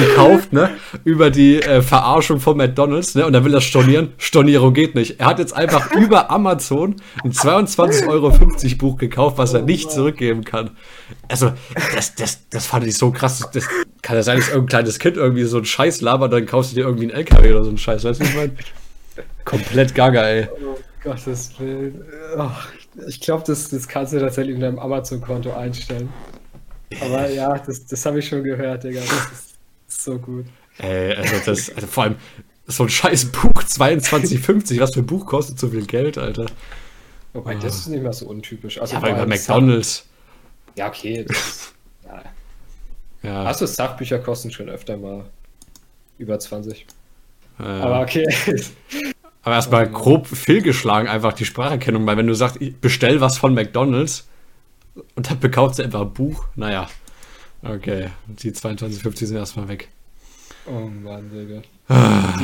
gekauft, 0.09 0.53
ne? 0.53 0.71
Über 1.05 1.31
die 1.31 1.63
äh, 1.63 1.83
Verarschung 1.83 2.41
von 2.41 2.57
McDonalds, 2.57 3.15
ne? 3.15 3.27
Und 3.27 3.33
dann 3.33 3.45
will 3.45 3.55
er 3.55 3.61
stornieren. 3.61 4.13
Stornierung 4.19 4.75
geht 4.75 4.95
nicht. 4.95 5.21
Er 5.21 5.27
hat 5.27 5.39
jetzt 5.39 5.53
einfach 5.53 5.93
über 5.97 6.31
Amazon 6.31 6.97
ein 7.25 7.33
22,50 7.33 8.09
Euro 8.09 8.31
Buch 8.79 8.97
gekauft, 8.99 9.39
was 9.39 9.55
er 9.55 9.63
nicht 9.63 9.91
zurückgeben 9.91 10.45
kann. 10.45 10.71
Also, 11.29 11.53
das, 11.95 12.15
das, 12.15 12.49
das 12.49 12.67
fand 12.67 12.87
ich 12.87 12.97
so 12.97 13.11
krass. 13.11 13.49
Das 13.53 13.69
kann 14.03 14.17
ja 14.17 14.23
sein, 14.23 14.39
dass 14.39 14.49
irgendein 14.49 14.69
kleines 14.69 14.99
Kind 14.99 15.17
irgendwie 15.17 15.45
so 15.45 15.59
einen 15.59 15.67
Scheiß 15.67 16.01
labert, 16.01 16.33
dann 16.33 16.47
kaufst 16.47 16.73
du 16.73 16.77
dir 16.77 16.83
irgendwie 16.83 17.05
einen 17.05 17.17
LKW 17.17 17.53
oder 17.53 17.65
so 17.65 17.71
einen 17.71 17.79
Scheiß, 17.79 18.05
weißt 18.05 18.21
du, 18.21 18.25
was 18.25 18.31
ich 18.31 18.37
meine? 18.37 18.53
Komplett 19.45 19.95
gaga, 19.95 20.23
ey. 20.23 20.49
Oh 20.65 20.77
Gottes 21.03 21.59
Willen. 21.59 22.05
Ach, 22.37 22.69
ich 23.07 23.21
glaube, 23.21 23.45
das, 23.47 23.69
das 23.69 23.89
kannst 23.89 24.13
du 24.13 24.21
tatsächlich 24.21 24.55
in 24.55 24.61
deinem 24.61 24.79
Amazon-Konto 24.79 25.53
einstellen. 25.53 26.09
Aber 27.01 27.29
ja, 27.31 27.57
das, 27.59 27.87
das 27.87 28.05
habe 28.05 28.19
ich 28.19 28.29
schon 28.29 28.43
gehört, 28.43 28.85
Digga. 28.85 29.01
Das 29.01 29.33
ist 29.33 29.50
so 30.05 30.19
gut. 30.19 30.47
Ey, 30.79 31.15
also 31.15 31.37
das, 31.45 31.71
also 31.75 31.87
vor 31.87 32.05
allem 32.05 32.17
so 32.67 32.85
ein 32.85 32.89
scheiß 32.89 33.33
Buch, 33.33 33.63
22,50, 33.63 34.81
was 34.81 34.95
für 34.95 35.01
ein 35.01 35.07
Buch 35.07 35.27
kostet 35.27 35.59
so 35.59 35.69
viel 35.69 35.87
Geld, 35.87 36.19
Alter? 36.19 36.47
Wobei, 37.33 37.55
das 37.55 37.77
ist 37.77 37.89
nicht 37.89 38.03
mehr 38.03 38.13
so 38.13 38.27
untypisch. 38.27 38.81
Also 38.81 38.95
Ja, 38.95 38.99
aber 38.99 39.15
allem 39.15 39.29
McDonalds. 39.29 40.07
Ja, 40.77 40.89
okay. 40.89 41.25
Das, 41.27 41.73
ja. 42.05 42.23
Ja, 43.23 43.45
Also 43.45 43.67
Sachbücher 43.67 44.19
kosten 44.19 44.51
schon 44.51 44.69
öfter 44.69 44.97
mal 44.97 45.25
über 46.19 46.39
20. 46.39 46.87
äh, 47.59 47.63
Aber 47.63 47.85
aber, 47.85 48.01
okay. 48.01 48.27
erstmal 49.45 49.89
grob 49.89 50.27
fehlgeschlagen, 50.27 51.09
einfach 51.09 51.33
die 51.33 51.45
Spracherkennung, 51.45 52.07
weil 52.07 52.17
wenn 52.17 52.27
du 52.27 52.35
sagst, 52.35 52.61
ich 52.61 52.77
bestell 52.77 53.21
was 53.21 53.39
von 53.39 53.55
McDonalds 53.55 54.29
und 55.15 55.31
dann 55.31 55.39
bekaufst 55.41 55.79
du 55.79 55.83
einfach 55.83 56.03
ein 56.03 56.13
Buch, 56.13 56.47
naja. 56.57 56.89
Okay, 57.63 58.09
die 58.27 58.53
22,50 58.53 59.27
sind 59.27 59.37
erstmal 59.37 59.69
weg. 59.69 59.89
Oh 60.67 60.89
Mann, 60.89 61.31
Digga. 61.31 61.63
Ah. 61.89 62.39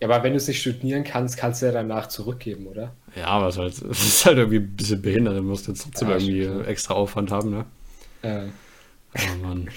Ja, 0.00 0.08
aber 0.08 0.22
wenn 0.22 0.32
du 0.32 0.36
es 0.36 0.46
nicht 0.46 0.60
studieren 0.60 1.02
kannst, 1.02 1.36
kannst 1.36 1.62
du 1.62 1.66
ja 1.66 1.72
danach 1.72 2.08
zurückgeben, 2.08 2.66
oder? 2.66 2.92
Ja, 3.16 3.26
aber 3.26 3.48
es 3.48 3.56
ist 3.56 3.60
halt, 3.60 3.82
es 3.90 4.06
ist 4.06 4.26
halt 4.26 4.38
irgendwie 4.38 4.58
ein 4.58 4.76
bisschen 4.76 5.02
behindert, 5.02 5.36
du 5.36 5.42
musst 5.42 5.66
jetzt 5.68 5.82
trotzdem 5.82 6.08
Ja, 6.08 6.16
irgendwie 6.16 6.44
stimmt, 6.44 6.66
extra 6.66 6.94
Aufwand 6.94 7.30
haben, 7.30 7.50
ne? 7.50 7.64
Ja. 8.22 8.44
Oh 9.14 9.46
Mann. 9.46 9.68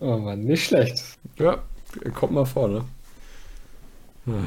Oh 0.00 0.16
Mann, 0.18 0.44
nicht 0.44 0.66
schlecht. 0.66 1.02
Ja, 1.38 1.62
kommt 2.14 2.32
mal 2.32 2.44
vor, 2.44 2.68
ne? 2.68 2.84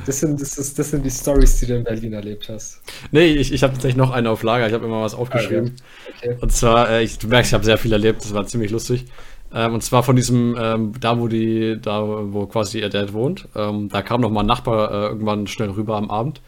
Das 0.06 0.20
sind, 0.20 0.40
das, 0.40 0.60
ist, 0.60 0.78
das 0.78 0.92
sind 0.92 1.04
die 1.04 1.10
Stories, 1.10 1.60
die 1.60 1.66
du 1.66 1.76
in 1.78 1.84
Berlin 1.84 2.14
erlebt 2.14 2.50
hast. 2.50 2.82
Nee, 3.12 3.34
ich, 3.34 3.52
ich 3.52 3.64
habe 3.64 3.74
tatsächlich 3.74 3.98
noch 3.98 4.12
eine 4.12 4.30
auf 4.30 4.44
Lager, 4.44 4.68
ich 4.68 4.74
habe 4.74 4.86
immer 4.86 5.02
was 5.02 5.16
aufgeschrieben. 5.16 5.76
Okay. 6.18 6.38
Und 6.40 6.52
zwar, 6.52 6.90
äh, 6.90 7.04
ich, 7.04 7.18
du 7.18 7.28
merkst, 7.28 7.50
ich 7.50 7.54
habe 7.54 7.66
sehr 7.66 7.80
viel 7.80 7.92
erlebt, 7.92 8.24
das 8.24 8.34
war 8.34 8.46
ziemlich 8.46 8.72
lustig. 8.72 9.06
Ähm, 9.54 9.74
und 9.74 9.84
zwar 9.84 10.04
von 10.04 10.16
diesem, 10.16 10.56
ähm, 10.60 10.94
da 11.00 11.20
wo 11.20 11.28
die, 11.28 11.78
da 11.82 12.04
wo 12.04 12.46
quasi 12.46 12.80
ihr 12.80 12.90
Dad 12.90 13.14
wohnt, 13.14 13.48
ähm, 13.56 13.90
da 13.90 14.02
kam 14.02 14.22
noch 14.22 14.32
mal 14.32 14.42
ein 14.42 14.46
Nachbar 14.46 14.92
äh, 14.92 15.08
irgendwann 15.08 15.48
schnell 15.48 15.70
rüber 15.70 15.98
am 15.98 16.10
Abend 16.10 16.42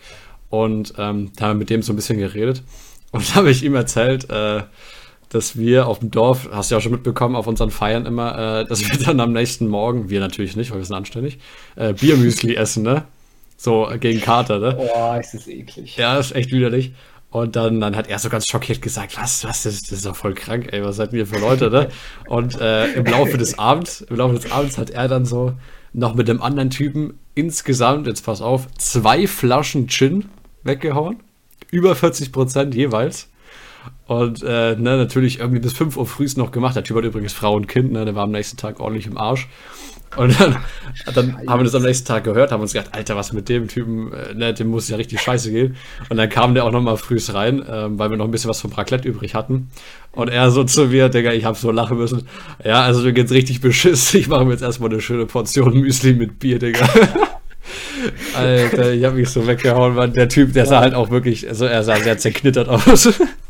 und 0.49 0.93
ähm, 0.97 1.31
da 1.35 1.45
haben 1.45 1.55
wir 1.55 1.59
mit 1.59 1.69
dem 1.69 1.81
so 1.81 1.93
ein 1.93 1.95
bisschen 1.95 2.19
geredet. 2.19 2.63
Und 3.11 3.29
da 3.29 3.35
habe 3.35 3.51
ich 3.51 3.63
ihm 3.63 3.75
erzählt, 3.75 4.29
äh, 4.29 4.63
dass 5.29 5.57
wir 5.57 5.87
auf 5.87 5.99
dem 5.99 6.11
Dorf, 6.11 6.47
hast 6.51 6.69
du 6.69 6.75
ja 6.75 6.77
auch 6.77 6.83
schon 6.83 6.91
mitbekommen, 6.91 7.35
auf 7.35 7.47
unseren 7.47 7.71
Feiern 7.71 8.05
immer, 8.05 8.61
äh, 8.61 8.65
dass 8.65 8.81
wir 8.81 8.97
dann 9.05 9.19
am 9.19 9.33
nächsten 9.33 9.67
Morgen, 9.67 10.09
wir 10.09 10.19
natürlich 10.19 10.55
nicht, 10.55 10.71
weil 10.71 10.77
wir 10.77 10.85
sind 10.85 10.95
anständig, 10.95 11.39
äh, 11.75 11.93
Biermüsli 11.93 12.55
essen, 12.55 12.83
ne? 12.83 13.03
So 13.57 13.89
gegen 13.99 14.19
Kater, 14.19 14.59
ne? 14.59 14.77
Oh, 14.77 15.17
ist 15.19 15.33
das 15.33 15.47
eklig. 15.47 15.95
Ja, 15.97 16.17
ist 16.17 16.35
echt 16.35 16.51
widerlich. 16.51 16.93
Und 17.33 17.55
dann, 17.55 17.81
dann 17.81 17.95
hat 17.95 18.07
er 18.09 18.19
so 18.19 18.29
ganz 18.29 18.47
schockiert 18.47 18.79
gesagt, 18.79 19.17
was, 19.19 19.43
was, 19.43 19.63
das, 19.63 19.91
ist 19.91 20.05
doch 20.05 20.15
voll 20.15 20.35
krank, 20.35 20.67
ey, 20.71 20.83
was 20.83 20.97
seid 20.97 21.13
ihr 21.13 21.25
für 21.25 21.39
Leute, 21.39 21.71
ne? 21.71 21.89
Und 22.27 22.61
äh, 22.61 22.93
im 22.93 23.05
Laufe 23.05 23.39
des 23.39 23.57
Abends, 23.57 24.01
im 24.01 24.17
Laufe 24.17 24.35
des 24.35 24.51
Abends 24.51 24.77
hat 24.77 24.91
er 24.91 25.07
dann 25.07 25.25
so 25.25 25.53
noch 25.93 26.13
mit 26.13 26.27
dem 26.27 26.43
anderen 26.43 26.69
Typen 26.69 27.17
insgesamt, 27.33 28.05
jetzt 28.05 28.23
pass 28.23 28.43
auf, 28.43 28.67
zwei 28.77 29.25
Flaschen 29.25 29.87
Gin 29.87 30.25
weggehauen. 30.61 31.23
Über 31.71 31.95
40 31.95 32.31
Prozent 32.31 32.75
jeweils. 32.75 33.29
Und 34.05 34.43
äh, 34.43 34.75
ne, 34.75 34.97
natürlich 34.97 35.39
irgendwie 35.39 35.59
bis 35.59 35.73
5 35.73 35.97
Uhr 35.97 36.05
früh 36.05 36.27
noch 36.35 36.51
gemacht. 36.51 36.75
Der 36.75 36.83
Typ 36.83 36.97
hat 36.97 37.03
übrigens 37.03 37.33
Frau 37.33 37.55
und 37.55 37.67
Kind, 37.67 37.93
ne? 37.93 38.05
Der 38.05 38.13
war 38.13 38.25
am 38.25 38.31
nächsten 38.31 38.57
Tag 38.57 38.79
ordentlich 38.79 39.07
im 39.07 39.17
Arsch. 39.17 39.47
Und 40.15 40.39
dann, 40.39 40.57
dann 41.13 41.37
haben 41.47 41.59
wir 41.59 41.63
das 41.63 41.75
am 41.75 41.83
nächsten 41.83 42.07
Tag 42.07 42.23
gehört, 42.23 42.51
haben 42.51 42.61
uns 42.61 42.73
gedacht, 42.73 42.93
Alter, 42.93 43.15
was 43.15 43.33
mit 43.33 43.49
dem 43.49 43.67
Typen, 43.67 44.11
äh, 44.13 44.33
ne, 44.33 44.53
dem 44.53 44.67
muss 44.67 44.89
ja 44.89 44.97
richtig 44.97 45.21
scheiße 45.21 45.51
gehen. 45.51 45.75
Und 46.09 46.17
dann 46.17 46.29
kam 46.29 46.53
der 46.53 46.65
auch 46.65 46.71
nochmal 46.71 46.97
früh 46.97 47.17
rein, 47.29 47.63
ähm, 47.69 47.99
weil 47.99 48.09
wir 48.09 48.17
noch 48.17 48.25
ein 48.25 48.31
bisschen 48.31 48.49
was 48.49 48.61
vom 48.61 48.71
Raclette 48.71 49.07
übrig 49.07 49.35
hatten. 49.35 49.69
Und 50.11 50.29
er 50.29 50.51
so 50.51 50.63
zu 50.63 50.85
mir, 50.87 51.09
Digga, 51.09 51.31
ich 51.31 51.45
hab 51.45 51.57
so 51.57 51.71
lachen 51.71 51.97
müssen. 51.97 52.27
Ja, 52.63 52.83
also 52.83 53.01
mir 53.01 53.13
geht's 53.13 53.31
richtig 53.31 53.61
beschissen. 53.61 54.19
Ich 54.19 54.27
mache 54.27 54.45
mir 54.45 54.51
jetzt 54.51 54.61
erstmal 54.61 54.91
eine 54.91 55.01
schöne 55.01 55.25
Portion 55.25 55.79
Müsli 55.79 56.13
mit 56.13 56.39
Bier, 56.39 56.59
Digga. 56.59 56.87
Alter, 58.35 58.93
ich 58.93 59.03
hab 59.03 59.13
mich 59.13 59.29
so 59.29 59.47
weggehauen, 59.47 59.95
weil 59.95 60.09
der 60.09 60.29
Typ, 60.29 60.53
der 60.53 60.65
sah 60.65 60.81
halt 60.81 60.93
auch 60.93 61.09
wirklich, 61.09 61.47
also 61.47 61.65
er 61.65 61.83
sah 61.83 61.95
sehr 61.95 62.17
zerknittert 62.17 62.69
aus. 62.69 63.09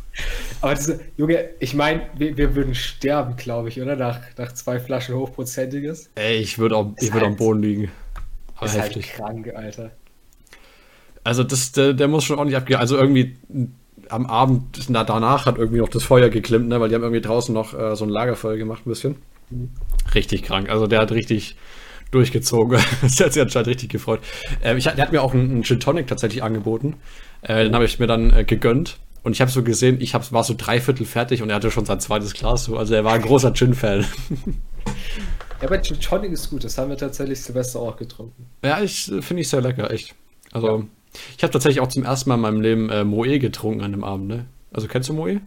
Aber 0.63 0.75
diese, 0.75 1.01
Junge, 1.17 1.49
ich 1.59 1.73
meine, 1.73 2.03
wir, 2.17 2.37
wir, 2.37 2.55
würden 2.55 2.73
sterben, 2.73 3.35
glaube 3.35 3.67
ich, 3.67 3.81
oder? 3.81 3.97
Nach, 3.97 4.21
nach 4.37 4.53
zwei 4.53 4.79
Flaschen 4.79 5.13
Hochprozentiges. 5.13 6.09
Ey, 6.15 6.37
ich 6.37 6.57
würde 6.57 6.77
auch, 6.77 6.93
ich 7.01 7.13
würd 7.13 7.23
am 7.23 7.35
Boden 7.35 7.61
liegen. 7.61 7.91
Aber 8.55 8.67
ist 8.67 8.79
halt 8.79 8.95
heftig. 8.95 9.19
halt 9.19 9.43
krank, 9.43 9.53
Alter. 9.53 9.91
Also 11.25 11.43
das, 11.43 11.73
der, 11.73 11.91
der 11.91 12.07
muss 12.07 12.23
schon 12.23 12.37
ordentlich 12.37 12.55
abgehen. 12.55 12.79
Also 12.79 12.97
irgendwie 12.97 13.35
am 14.07 14.25
Abend 14.25 14.89
na, 14.89 15.03
danach 15.03 15.45
hat 15.45 15.57
irgendwie 15.57 15.79
noch 15.79 15.89
das 15.89 16.03
Feuer 16.05 16.29
geklimmt, 16.29 16.69
ne? 16.69 16.79
weil 16.79 16.87
die 16.87 16.95
haben 16.95 17.03
irgendwie 17.03 17.21
draußen 17.21 17.53
noch 17.53 17.77
äh, 17.77 17.97
so 17.97 18.05
ein 18.05 18.09
Lagerfeuer 18.09 18.55
gemacht, 18.55 18.85
ein 18.85 18.89
bisschen. 18.89 19.15
Mhm. 19.49 19.69
Richtig 20.15 20.43
krank. 20.43 20.69
Also 20.69 20.87
der 20.87 21.01
hat 21.01 21.11
richtig 21.11 21.57
durchgezogen. 22.11 22.79
das 23.01 23.19
hat 23.19 23.33
sich 23.33 23.41
anscheinend 23.41 23.67
richtig 23.67 23.89
gefreut. 23.89 24.21
Äh, 24.63 24.77
ich, 24.77 24.85
der 24.85 24.97
hat 24.97 25.11
mir 25.11 25.23
auch 25.23 25.33
einen, 25.33 25.51
einen 25.51 25.63
Gin 25.63 25.81
Tonic 25.81 26.07
tatsächlich 26.07 26.41
angeboten. 26.41 26.95
Äh, 27.41 27.65
den 27.65 27.75
habe 27.75 27.83
ich 27.83 27.99
mir 27.99 28.07
dann 28.07 28.31
äh, 28.31 28.45
gegönnt. 28.45 28.97
Und 29.23 29.31
ich 29.31 29.41
habe 29.41 29.49
so 29.49 29.63
gesehen, 29.63 30.01
ich 30.01 30.13
hab, 30.13 30.31
war 30.31 30.43
so 30.43 30.53
dreiviertel 30.57 31.05
fertig 31.05 31.41
und 31.41 31.49
er 31.49 31.55
hatte 31.55 31.71
schon 31.71 31.85
sein 31.85 31.99
zweites 31.99 32.33
Glas. 32.33 32.65
So. 32.65 32.77
Also 32.77 32.93
er 32.93 33.05
war 33.05 33.13
ein 33.13 33.21
großer 33.21 33.53
Gin-Fan. 33.53 34.05
Ja, 35.63 35.69
aber 35.69 35.81
Gin 35.81 35.97
Tonic 35.97 36.33
ist 36.33 36.49
gut. 36.49 36.65
Das 36.65 36.77
haben 36.77 36.89
wir 36.89 36.97
tatsächlich 36.97 37.41
Silvester 37.41 37.79
auch 37.79 37.95
getrunken. 37.95 38.47
Ja, 38.65 38.81
ich 38.81 39.09
äh, 39.09 39.21
finde 39.21 39.41
ich 39.41 39.47
sehr 39.47 39.61
lecker, 39.61 39.89
echt. 39.91 40.13
Also 40.51 40.67
ja. 40.67 40.83
ich 41.37 41.43
habe 41.43 41.53
tatsächlich 41.53 41.79
auch 41.79 41.87
zum 41.87 42.03
ersten 42.03 42.27
Mal 42.27 42.35
in 42.35 42.41
meinem 42.41 42.59
Leben 42.59 42.89
äh, 42.89 43.05
Moe 43.05 43.39
getrunken 43.39 43.79
an 43.79 43.91
dem 43.91 44.03
Abend. 44.03 44.27
Ne? 44.27 44.45
Also 44.73 44.89
kennst 44.89 45.07
du 45.07 45.13
Moe? 45.13 45.39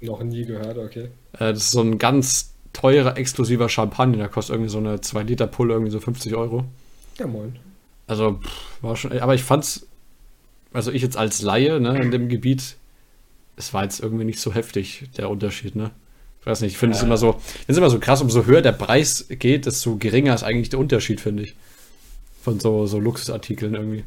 Noch 0.00 0.22
nie 0.22 0.46
gehört, 0.46 0.78
okay. 0.78 1.10
Äh, 1.34 1.52
das 1.52 1.58
ist 1.58 1.72
so 1.72 1.82
ein 1.82 1.98
ganz 1.98 2.54
teurer, 2.72 3.18
exklusiver 3.18 3.68
Champagner. 3.68 4.16
Der 4.16 4.28
kostet 4.28 4.54
irgendwie 4.54 4.70
so 4.70 4.78
eine 4.78 5.02
2 5.02 5.24
Liter 5.24 5.46
Pulle, 5.46 5.74
irgendwie 5.74 5.92
so 5.92 6.00
50 6.00 6.34
Euro. 6.34 6.64
Ja, 7.18 7.26
moin. 7.26 7.56
Also, 8.06 8.40
pff, 8.42 8.82
war 8.82 8.96
schon, 8.96 9.12
aber 9.18 9.34
ich 9.34 9.42
fand's, 9.42 9.86
also 10.72 10.90
ich 10.92 11.02
jetzt 11.02 11.18
als 11.18 11.42
Laie, 11.42 11.78
ne, 11.78 12.00
in 12.00 12.10
dem 12.10 12.30
Gebiet, 12.30 12.76
es 13.58 13.74
war 13.74 13.82
jetzt 13.82 14.00
irgendwie 14.00 14.24
nicht 14.24 14.40
so 14.40 14.54
heftig, 14.54 15.04
der 15.16 15.28
Unterschied, 15.28 15.76
ne? 15.76 15.90
Ich 16.40 16.46
weiß 16.46 16.60
nicht, 16.60 16.72
ich 16.72 16.78
finde 16.78 16.96
es 16.96 17.02
immer 17.02 17.16
so, 17.16 17.40
es 17.66 17.76
immer 17.76 17.90
so 17.90 17.98
krass, 17.98 18.22
umso 18.22 18.46
höher 18.46 18.62
der 18.62 18.72
Preis 18.72 19.26
geht, 19.28 19.66
desto 19.66 19.96
geringer 19.96 20.34
ist 20.34 20.44
eigentlich 20.44 20.68
der 20.70 20.78
Unterschied, 20.78 21.20
finde 21.20 21.42
ich. 21.42 21.56
Von 22.42 22.60
so, 22.60 22.86
so 22.86 23.00
Luxusartikeln 23.00 23.74
irgendwie. 23.74 24.04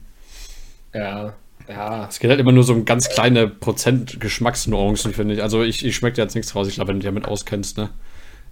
Ja, 0.93 1.33
ja. 1.67 2.07
Es 2.07 2.19
geht 2.19 2.29
halt 2.29 2.39
immer 2.39 2.53
nur 2.53 2.63
so 2.63 2.73
um 2.73 2.85
ganz 2.85 3.09
kleine 3.09 3.47
Prozent 3.47 4.19
Geschmacksnuancen, 4.19 5.13
finde 5.13 5.35
ich. 5.35 5.43
Also 5.43 5.61
ich, 5.61 5.85
ich 5.85 5.95
schmecke 5.95 6.21
jetzt 6.21 6.35
nichts 6.35 6.55
raus. 6.55 6.67
Ich 6.67 6.75
glaube, 6.75 6.89
wenn 6.89 6.95
du 6.95 6.99
dich 7.01 7.09
damit 7.09 7.27
auskennst, 7.27 7.77
ne? 7.77 7.89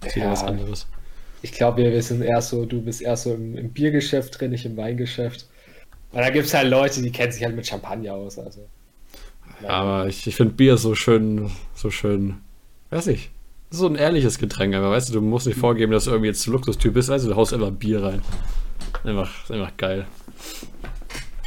ist 0.04 0.16
ja. 0.16 0.30
was 0.30 0.44
anderes. 0.44 0.86
Ich 1.42 1.52
glaube, 1.52 1.82
wir 1.82 2.02
sind 2.02 2.22
eher 2.22 2.42
so, 2.42 2.66
du 2.66 2.82
bist 2.82 3.00
eher 3.00 3.16
so 3.16 3.34
im, 3.34 3.56
im 3.56 3.72
Biergeschäft 3.72 4.38
drin, 4.38 4.50
nicht 4.50 4.66
im 4.66 4.76
Weingeschäft. 4.76 5.46
Und 6.12 6.20
da 6.20 6.30
gibt 6.30 6.46
es 6.46 6.54
halt 6.54 6.68
Leute, 6.68 7.00
die 7.02 7.10
kennen 7.10 7.32
sich 7.32 7.42
halt 7.44 7.56
mit 7.56 7.66
Champagner 7.66 8.14
aus. 8.14 8.38
Also. 8.38 8.68
Aber 9.66 10.06
ich, 10.08 10.26
ich 10.26 10.36
finde 10.36 10.54
Bier 10.54 10.76
so 10.76 10.94
schön, 10.94 11.50
so 11.74 11.90
schön, 11.90 12.38
weiß 12.90 13.08
ich. 13.08 13.30
So 13.70 13.86
ein 13.86 13.94
ehrliches 13.94 14.38
Getränk, 14.38 14.74
aber 14.74 14.90
weißt 14.90 15.10
du, 15.10 15.12
du 15.14 15.20
musst 15.20 15.46
nicht 15.46 15.58
vorgeben, 15.58 15.92
dass 15.92 16.04
du 16.04 16.10
irgendwie 16.10 16.28
jetzt 16.28 16.46
Luxustyp 16.46 16.94
bist, 16.94 17.10
also 17.10 17.28
du 17.28 17.36
haust 17.36 17.52
immer 17.52 17.70
Bier 17.70 18.02
rein. 18.02 18.22
Einfach, 19.04 19.48
einfach 19.50 19.76
geil. 19.76 20.06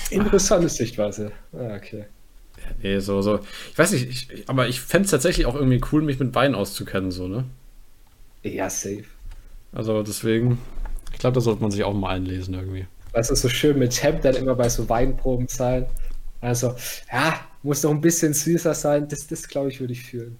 Interessante 0.09 0.69
Sichtweise. 0.69 1.31
Ah, 1.51 1.75
okay. 1.75 2.05
Ja, 2.57 2.71
nee, 2.81 2.99
so, 2.99 3.21
so. 3.21 3.39
Ich 3.71 3.77
weiß 3.77 3.91
nicht, 3.91 4.09
ich, 4.09 4.49
aber 4.49 4.67
ich 4.67 4.79
fände 4.79 5.05
es 5.05 5.11
tatsächlich 5.11 5.45
auch 5.45 5.55
irgendwie 5.55 5.81
cool, 5.91 6.01
mich 6.01 6.19
mit 6.19 6.33
Wein 6.33 6.55
auszukennen, 6.55 7.11
so, 7.11 7.27
ne? 7.27 7.45
Ja, 8.43 8.69
safe. 8.69 9.05
Also 9.73 10.03
deswegen, 10.03 10.59
ich 11.11 11.19
glaube, 11.19 11.35
da 11.35 11.41
sollte 11.41 11.61
man 11.61 11.71
sich 11.71 11.83
auch 11.83 11.93
mal 11.93 12.09
einlesen 12.09 12.53
irgendwie. 12.53 12.85
Was 13.11 13.29
ist 13.29 13.41
so 13.41 13.49
schön 13.49 13.79
mit 13.79 13.91
Temp 13.91 14.21
dann 14.21 14.35
immer 14.35 14.55
bei 14.55 14.69
so 14.69 14.87
Weinproben 14.87 15.47
sein. 15.47 15.85
Also, 16.41 16.75
ja, 17.11 17.39
muss 17.63 17.83
noch 17.83 17.91
ein 17.91 18.01
bisschen 18.01 18.33
süßer 18.33 18.73
sein. 18.73 19.07
Das, 19.07 19.27
das 19.27 19.47
glaube 19.47 19.69
ich, 19.69 19.79
würde 19.79 19.93
ich 19.93 20.03
fühlen. 20.03 20.37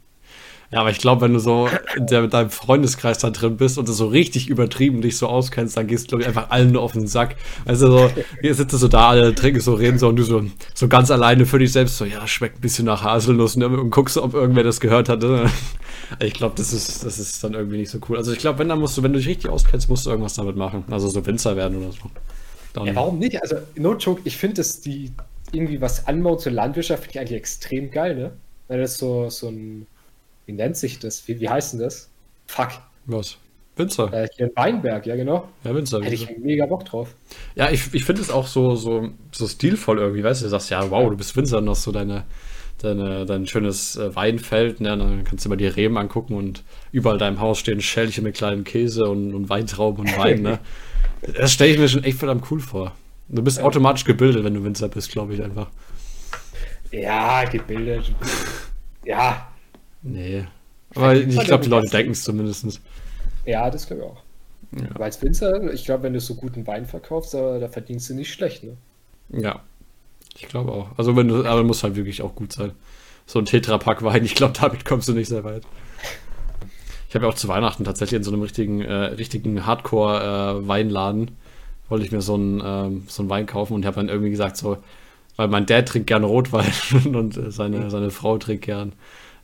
Ja, 0.73 0.79
aber 0.79 0.89
ich 0.89 0.97
glaube, 0.97 1.21
wenn 1.21 1.33
du 1.33 1.39
so 1.39 1.69
in 1.95 2.07
der, 2.07 2.25
deinem 2.27 2.49
Freundeskreis 2.49 3.19
da 3.19 3.29
drin 3.29 3.57
bist 3.57 3.77
und 3.77 3.88
du 3.88 3.93
so 3.93 4.07
richtig 4.07 4.49
übertrieben 4.49 5.01
dich 5.01 5.17
so 5.17 5.27
auskennst, 5.27 5.77
dann 5.77 5.86
gehst 5.86 6.05
du, 6.05 6.07
glaube 6.07 6.23
ich, 6.23 6.27
einfach 6.27 6.49
allen 6.49 6.71
nur 6.71 6.81
auf 6.81 6.93
den 6.93 7.05
Sack. 7.05 7.36
Also 7.63 7.91
so, 7.95 8.12
hier 8.41 8.55
sitzt 8.55 8.73
du 8.73 8.77
so 8.77 8.88
da, 8.88 9.09
alle 9.09 9.36
trinken 9.36 9.59
so, 9.59 9.75
reden 9.75 9.99
so 9.99 10.07
und 10.07 10.15
du 10.15 10.23
so, 10.23 10.43
so 10.73 10.88
ganz 10.88 11.12
alleine 11.12 11.45
für 11.45 11.59
dich 11.59 11.71
selbst 11.71 11.97
so, 11.97 12.05
ja, 12.05 12.25
schmeckt 12.25 12.57
ein 12.57 12.62
bisschen 12.62 12.86
nach 12.86 13.03
Haselnuss 13.03 13.55
ne? 13.55 13.67
und 13.67 13.91
guckst, 13.91 14.17
ob 14.17 14.33
irgendwer 14.33 14.63
das 14.63 14.79
gehört 14.79 15.09
hat. 15.09 15.21
Ne? 15.21 15.47
Ich 16.19 16.33
glaube, 16.33 16.55
das 16.57 16.73
ist, 16.73 17.05
das 17.05 17.19
ist 17.19 17.43
dann 17.43 17.53
irgendwie 17.53 17.77
nicht 17.77 17.91
so 17.91 17.99
cool. 18.09 18.17
Also 18.17 18.31
ich 18.31 18.39
glaube, 18.39 18.57
wenn 18.57 18.69
dann 18.69 18.79
musst 18.79 18.97
du, 18.97 19.03
wenn 19.03 19.13
du 19.13 19.19
dich 19.19 19.27
richtig 19.27 19.51
auskennst, 19.51 19.89
musst 19.89 20.07
du 20.07 20.09
irgendwas 20.09 20.33
damit 20.33 20.55
machen. 20.55 20.86
Also 20.89 21.07
so 21.07 21.23
Winzer 21.23 21.55
werden 21.55 21.77
oder 21.77 21.91
so. 21.91 22.09
Dann 22.73 22.88
ja, 22.88 22.95
warum 22.95 23.19
nicht? 23.19 23.39
Also, 23.39 23.57
no 23.75 23.95
joke, 23.95 24.21
ich 24.23 24.38
finde, 24.38 24.55
dass 24.55 24.81
die 24.81 25.12
irgendwie 25.54 25.82
was 25.82 26.08
anbaut 26.08 26.42
zur 26.42 26.52
Landwirtschaft, 26.52 27.04
finde 27.04 27.13
ich 27.13 27.20
eigentlich 27.20 27.39
extrem 27.39 27.92
geil, 27.92 28.16
ne? 28.16 28.32
Weil 28.68 28.80
das 28.80 28.98
so, 28.98 29.30
so 29.30 29.50
ein, 29.50 29.88
wie 30.46 30.54
nennt 30.54 30.78
sich 30.78 31.00
das? 31.00 31.28
Wie, 31.28 31.39
wie 31.39 31.50
heißt 31.50 31.74
denn 31.74 31.80
das? 31.82 32.10
Fuck. 32.48 32.70
Was? 33.06 33.38
Winzer. 33.76 34.13
Äh, 34.13 34.28
hier 34.36 34.48
in 34.48 34.56
Weinberg, 34.56 35.06
ja 35.06 35.16
genau. 35.16 35.50
Ja, 35.63 35.74
Winzer. 35.74 36.02
Hätte 36.02 36.13
ich 36.13 36.38
mega 36.38 36.66
Bock 36.66 36.86
drauf. 36.86 37.16
Ja, 37.56 37.72
ich, 37.72 37.94
ich 37.94 38.06
finde 38.06 38.22
es 38.22 38.30
auch 38.30 38.48
so, 38.48 38.76
so, 38.76 39.10
so 39.32 39.48
stilvoll 39.48 40.00
irgendwie, 40.00 40.24
weißt 40.24 40.42
du, 40.42 40.46
du 40.46 40.50
sagst, 40.50 40.70
ja, 40.70 40.89
wow, 40.92 41.10
du 41.10 41.18
bist 41.18 41.36
Winzer 41.36 41.58
und 41.58 41.70
hast 41.70 41.84
so 41.84 41.92
deine, 41.92 42.24
deine, 42.82 43.26
dein 43.26 43.48
schönes 43.48 43.96
äh, 43.96 44.16
Weinfeld, 44.16 44.80
ne? 44.80 44.96
dann 44.96 45.24
kannst 45.24 45.46
du 45.46 45.50
mal 45.50 45.56
die 45.56 45.68
Reben 45.68 45.98
angucken 45.98 46.36
und 46.36 46.63
überall 46.92 47.18
deinem 47.18 47.39
Haus 47.39 47.58
stehen 47.60 47.82
Schälchen 47.82 48.24
mit 48.24 48.36
kleinen 48.36 48.63
Käse 48.63 49.06
und, 49.06 49.34
und 49.34 49.50
Weintrauben 49.50 50.06
und 50.06 50.18
Wein, 50.18 50.42
ne? 50.42 50.60
Das 51.38 51.54
stelle 51.54 51.72
ich 51.72 51.80
mir 51.80 51.88
schon 51.88 52.04
echt 52.04 52.18
verdammt 52.18 52.44
cool 52.52 52.60
vor. 52.60 52.92
Du 53.34 53.41
bist 53.41 53.58
ja. 53.58 53.63
automatisch 53.63 54.06
gebildet, 54.06 54.43
wenn 54.43 54.54
du 54.54 54.63
Winzer 54.63 54.88
bist, 54.89 55.12
glaube 55.12 55.34
ich 55.34 55.43
einfach. 55.43 55.69
Ja, 56.91 57.43
gebildet. 57.46 58.13
ja. 59.06 59.48
Nee. 60.04 60.46
Aber 60.93 61.15
ich 61.15 61.39
glaube, 61.39 61.63
die 61.63 61.69
Leute 61.69 61.89
denken 61.89 62.12
es 62.12 62.24
zumindest. 62.24 62.80
Ja, 63.46 63.72
das 63.72 63.88
glaube 63.88 64.04
ich 64.04 64.08
auch. 64.10 64.24
Ja. 64.80 64.96
Aber 64.96 65.06
als 65.06 65.19
Winzer, 65.22 65.74
ich 65.74 65.86
glaube, 65.86 66.04
wenn 66.04 66.13
du 66.13 66.19
so 66.19 66.36
guten 66.36 66.67
Wein 66.67 66.86
verkaufst, 66.86 67.34
da, 67.34 67.58
da 67.58 67.67
verdienst 67.67 68.10
du 68.10 68.13
nicht 68.13 68.32
schlecht, 68.32 68.63
ne? 68.63 68.78
Ja. 69.30 69.62
Ich 70.36 70.48
glaube 70.48 70.72
auch. 70.72 70.89
Also 70.98 71.15
wenn 71.15 71.28
du, 71.28 71.43
aber 71.46 71.63
muss 71.63 71.84
halt 71.84 71.96
wirklich 71.96 72.22
auch 72.22 72.36
gut 72.36 72.54
sein. 72.54 72.72
So 73.26 73.39
ein 73.39 73.46
Tetrapack 73.46 74.04
Wein, 74.04 74.26
ich 74.26 74.36
glaube, 74.36 74.54
damit 74.60 74.86
kommst 74.86 75.08
du 75.08 75.13
nicht 75.13 75.30
sehr 75.30 75.43
weit. 75.43 75.63
Ich 77.10 77.15
habe 77.15 77.26
ja 77.26 77.32
auch 77.32 77.36
zu 77.36 77.48
Weihnachten 77.48 77.84
tatsächlich 77.84 78.17
in 78.17 78.24
so 78.24 78.32
einem 78.32 78.41
richtigen, 78.41 78.82
äh, 78.82 78.93
richtigen 78.93 79.65
Hardcore-Weinladen, 79.65 81.28
äh, 81.28 81.32
wollte 81.93 82.06
ich 82.08 82.12
mir 82.12 82.21
so 82.21 82.34
einen, 82.34 82.60
ähm, 82.65 83.03
so 83.06 83.21
einen 83.21 83.29
Wein 83.29 83.45
kaufen 83.45 83.75
und 83.75 83.86
habe 83.86 83.97
dann 83.97 84.10
irgendwie 84.10 84.32
gesagt, 84.32 84.58
so, 84.58 84.77
weil 85.36 85.47
mein 85.47 85.67
Dad 85.67 85.88
trinkt 85.88 86.08
gerne 86.08 86.25
Rotwein 86.25 86.73
und 87.06 87.38
äh, 87.38 87.51
seine, 87.51 87.91
seine 87.91 88.10
Frau 88.10 88.39
trinkt 88.39 88.65
gern 88.65 88.93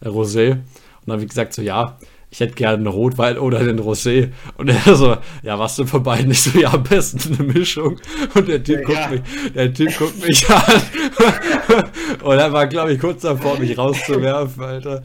äh, 0.01 0.07
Rosé. 0.07 0.53
Und 0.53 0.62
dann 1.05 1.13
habe 1.13 1.21
ich 1.21 1.29
gesagt, 1.29 1.53
so, 1.53 1.62
ja, 1.62 1.99
ich 2.31 2.39
hätte 2.39 2.55
gerne 2.55 2.77
einen 2.77 2.88
Rotwein 2.88 3.38
oder 3.38 3.59
einen 3.59 3.79
Rosé. 3.79 4.31
Und 4.57 4.69
er 4.69 4.95
so, 4.95 5.15
ja, 5.43 5.59
was 5.59 5.75
denn 5.75 5.85
von 5.85 6.01
beiden? 6.01 6.31
Ich 6.31 6.41
so, 6.41 6.57
ja, 6.57 6.73
am 6.73 6.81
besten 6.81 7.35
eine 7.35 7.53
Mischung. 7.53 7.99
Und 8.33 8.47
der 8.47 8.63
Typ, 8.63 8.89
ja. 8.89 9.07
guckt, 9.07 9.12
mich, 9.12 9.53
der 9.53 9.71
typ 9.71 9.95
guckt 9.95 10.25
mich 10.25 10.49
an. 10.49 10.81
Und 12.21 12.38
er 12.38 12.51
war, 12.53 12.67
glaube 12.67 12.93
ich, 12.93 12.99
kurz 12.99 13.21
davor, 13.21 13.58
mich 13.60 13.77
rauszuwerfen, 13.77 14.63
Alter. 14.63 15.03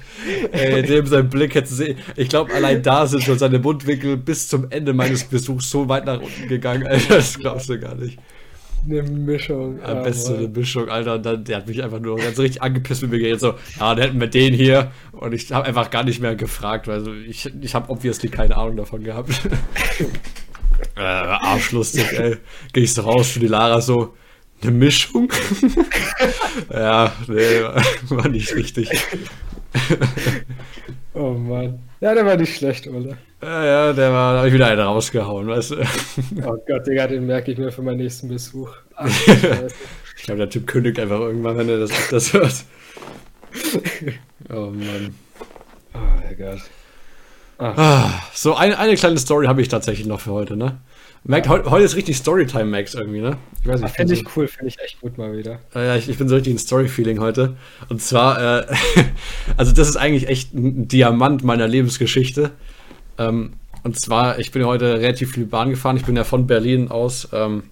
Ey, 0.53 0.83
dem 0.83 1.07
sein 1.07 1.29
Blick 1.29 1.55
hätte 1.55 1.73
sie, 1.73 1.97
ich 2.17 2.29
glaube, 2.29 2.53
allein 2.55 2.83
da 2.83 3.07
sind 3.07 3.23
schon 3.23 3.39
seine 3.39 3.59
Mundwinkel 3.59 4.17
bis 4.17 4.49
zum 4.49 4.71
Ende 4.71 4.93
meines 4.93 5.25
Besuchs 5.25 5.71
so 5.71 5.89
weit 5.89 6.07
nach 6.07 6.21
unten 6.21 6.49
gegangen, 6.49 6.87
Alter. 6.87 7.17
Das 7.17 7.39
glaubst 7.39 7.69
du 7.69 7.79
gar 7.79 7.95
nicht 7.95 8.19
eine 8.85 9.03
Mischung. 9.03 9.83
Am 9.83 10.03
besten 10.03 10.37
eine 10.37 10.49
Mischung, 10.49 10.89
Alter. 10.89 11.15
Und 11.15 11.27
dann, 11.27 11.45
der 11.45 11.59
hat 11.59 11.67
mich 11.67 11.83
einfach 11.83 12.01
nur 12.01 12.17
ganz 12.19 12.39
richtig 12.39 12.63
angepisst 12.63 13.03
mit 13.03 13.11
mir 13.13 13.19
geredet. 13.19 13.41
So, 13.41 13.55
ja, 13.81 13.95
dann 13.95 13.99
hätten 13.99 14.21
wir 14.21 14.29
den 14.29 14.55
hier. 14.55 14.93
Und 15.13 15.33
ich 15.33 15.51
habe 15.53 15.67
einfach 15.67 15.91
gar 15.91 16.05
nicht 16.05 16.21
mehr 16.21 16.37
gefragt, 16.37 16.87
weil 16.89 17.01
so, 17.01 17.13
ich, 17.13 17.51
ich 17.61 17.75
habe 17.75 17.91
obviously 17.91 18.29
keine 18.29 18.57
Ahnung 18.57 18.77
davon 18.77 19.03
gehabt. 19.03 19.31
äh, 20.97 21.01
arschlustig, 21.01 22.07
ey. 22.19 22.37
Geh 22.73 22.81
ich 22.81 22.95
so 22.95 23.03
raus 23.03 23.31
für 23.31 23.41
die 23.41 23.49
Lara 23.49 23.81
so, 23.81 24.15
eine 24.65 24.77
Mischung? 24.77 25.33
ja, 26.73 27.13
nee, 27.29 27.63
war 28.09 28.29
nicht 28.29 28.55
richtig. 28.55 28.91
oh 31.15 31.33
Mann. 31.33 31.81
Ja, 32.01 32.15
der 32.15 32.27
war 32.27 32.37
nicht 32.37 32.57
schlecht, 32.57 32.87
oder? 32.87 33.17
Ja, 33.43 33.65
ja, 33.65 33.93
der 33.93 34.13
war, 34.13 34.33
da 34.33 34.39
habe 34.39 34.49
ich 34.49 34.55
wieder 34.55 34.67
einen 34.67 34.81
rausgehauen, 34.81 35.47
weißt 35.47 35.71
du. 35.73 35.77
Oh 36.47 36.57
Gott, 36.67 36.87
Digga, 36.87 37.07
den 37.07 37.27
merke 37.27 37.53
ich 37.53 37.59
mir 37.59 37.73
für 37.73 37.83
meinen 37.83 37.99
nächsten 37.99 38.29
Besuch. 38.29 38.71
Ach, 38.97 39.09
ich 40.17 40.23
glaube, 40.23 40.39
der 40.39 40.51
Typ 40.51 40.67
kündigt 40.67 40.99
einfach 40.99 41.21
irgendwann, 41.21 41.57
wenn 41.57 41.69
er 41.69 41.79
das, 41.81 41.91
das 42.11 42.33
hört. 42.33 42.65
Oh 44.51 44.71
Mann. 44.71 45.15
Gott. 46.37 46.61
Ah, 47.59 48.11
so 48.35 48.55
eine, 48.55 48.79
eine 48.79 48.97
kleine 48.97 49.19
Story 49.19 49.47
habe 49.47 49.63
ich 49.63 49.69
tatsächlich 49.69 50.07
noch 50.07 50.21
für 50.21 50.33
heute, 50.33 50.57
ne? 50.57 50.79
Merkt, 51.27 51.49
heute, 51.49 51.71
heute 51.71 51.85
ist 51.87 51.97
richtig 51.97 52.19
Storytime, 52.19 52.67
Max, 52.67 52.93
irgendwie, 52.93 53.23
ne? 53.23 53.39
Ich 53.63 53.67
weiß 53.67 53.81
nicht. 53.81 53.97
Finde 53.97 54.13
ich 54.13 54.37
cool, 54.37 54.47
finde 54.47 54.69
ich 54.69 54.79
echt 54.79 55.01
gut 55.01 55.17
mal 55.17 55.35
wieder. 55.35 55.59
Ja, 55.75 55.97
ich, 55.97 56.11
ich 56.11 56.19
bin 56.19 56.29
so 56.29 56.35
richtig 56.35 56.53
in 56.53 56.59
Story-Feeling 56.59 57.19
heute. 57.19 57.57
Und 57.89 58.03
zwar, 58.03 58.61
äh, 58.61 58.67
also 59.57 59.73
das 59.73 59.89
ist 59.89 59.97
eigentlich 59.97 60.29
echt 60.29 60.53
ein 60.53 60.87
Diamant 60.87 61.43
meiner 61.43 61.67
Lebensgeschichte. 61.67 62.51
Ähm, 63.17 63.55
und 63.85 63.99
zwar, 63.99 64.39
ich 64.39 64.53
bin 64.53 64.67
heute 64.67 65.01
relativ 65.01 65.33
viel 65.33 65.47
Bahn 65.47 65.71
gefahren. 65.71 65.97
Ich 65.97 66.05
bin 66.05 66.15
ja 66.15 66.25
von 66.25 66.47
Berlin 66.47 66.91
aus 66.91 67.27
ähm, 67.33 67.63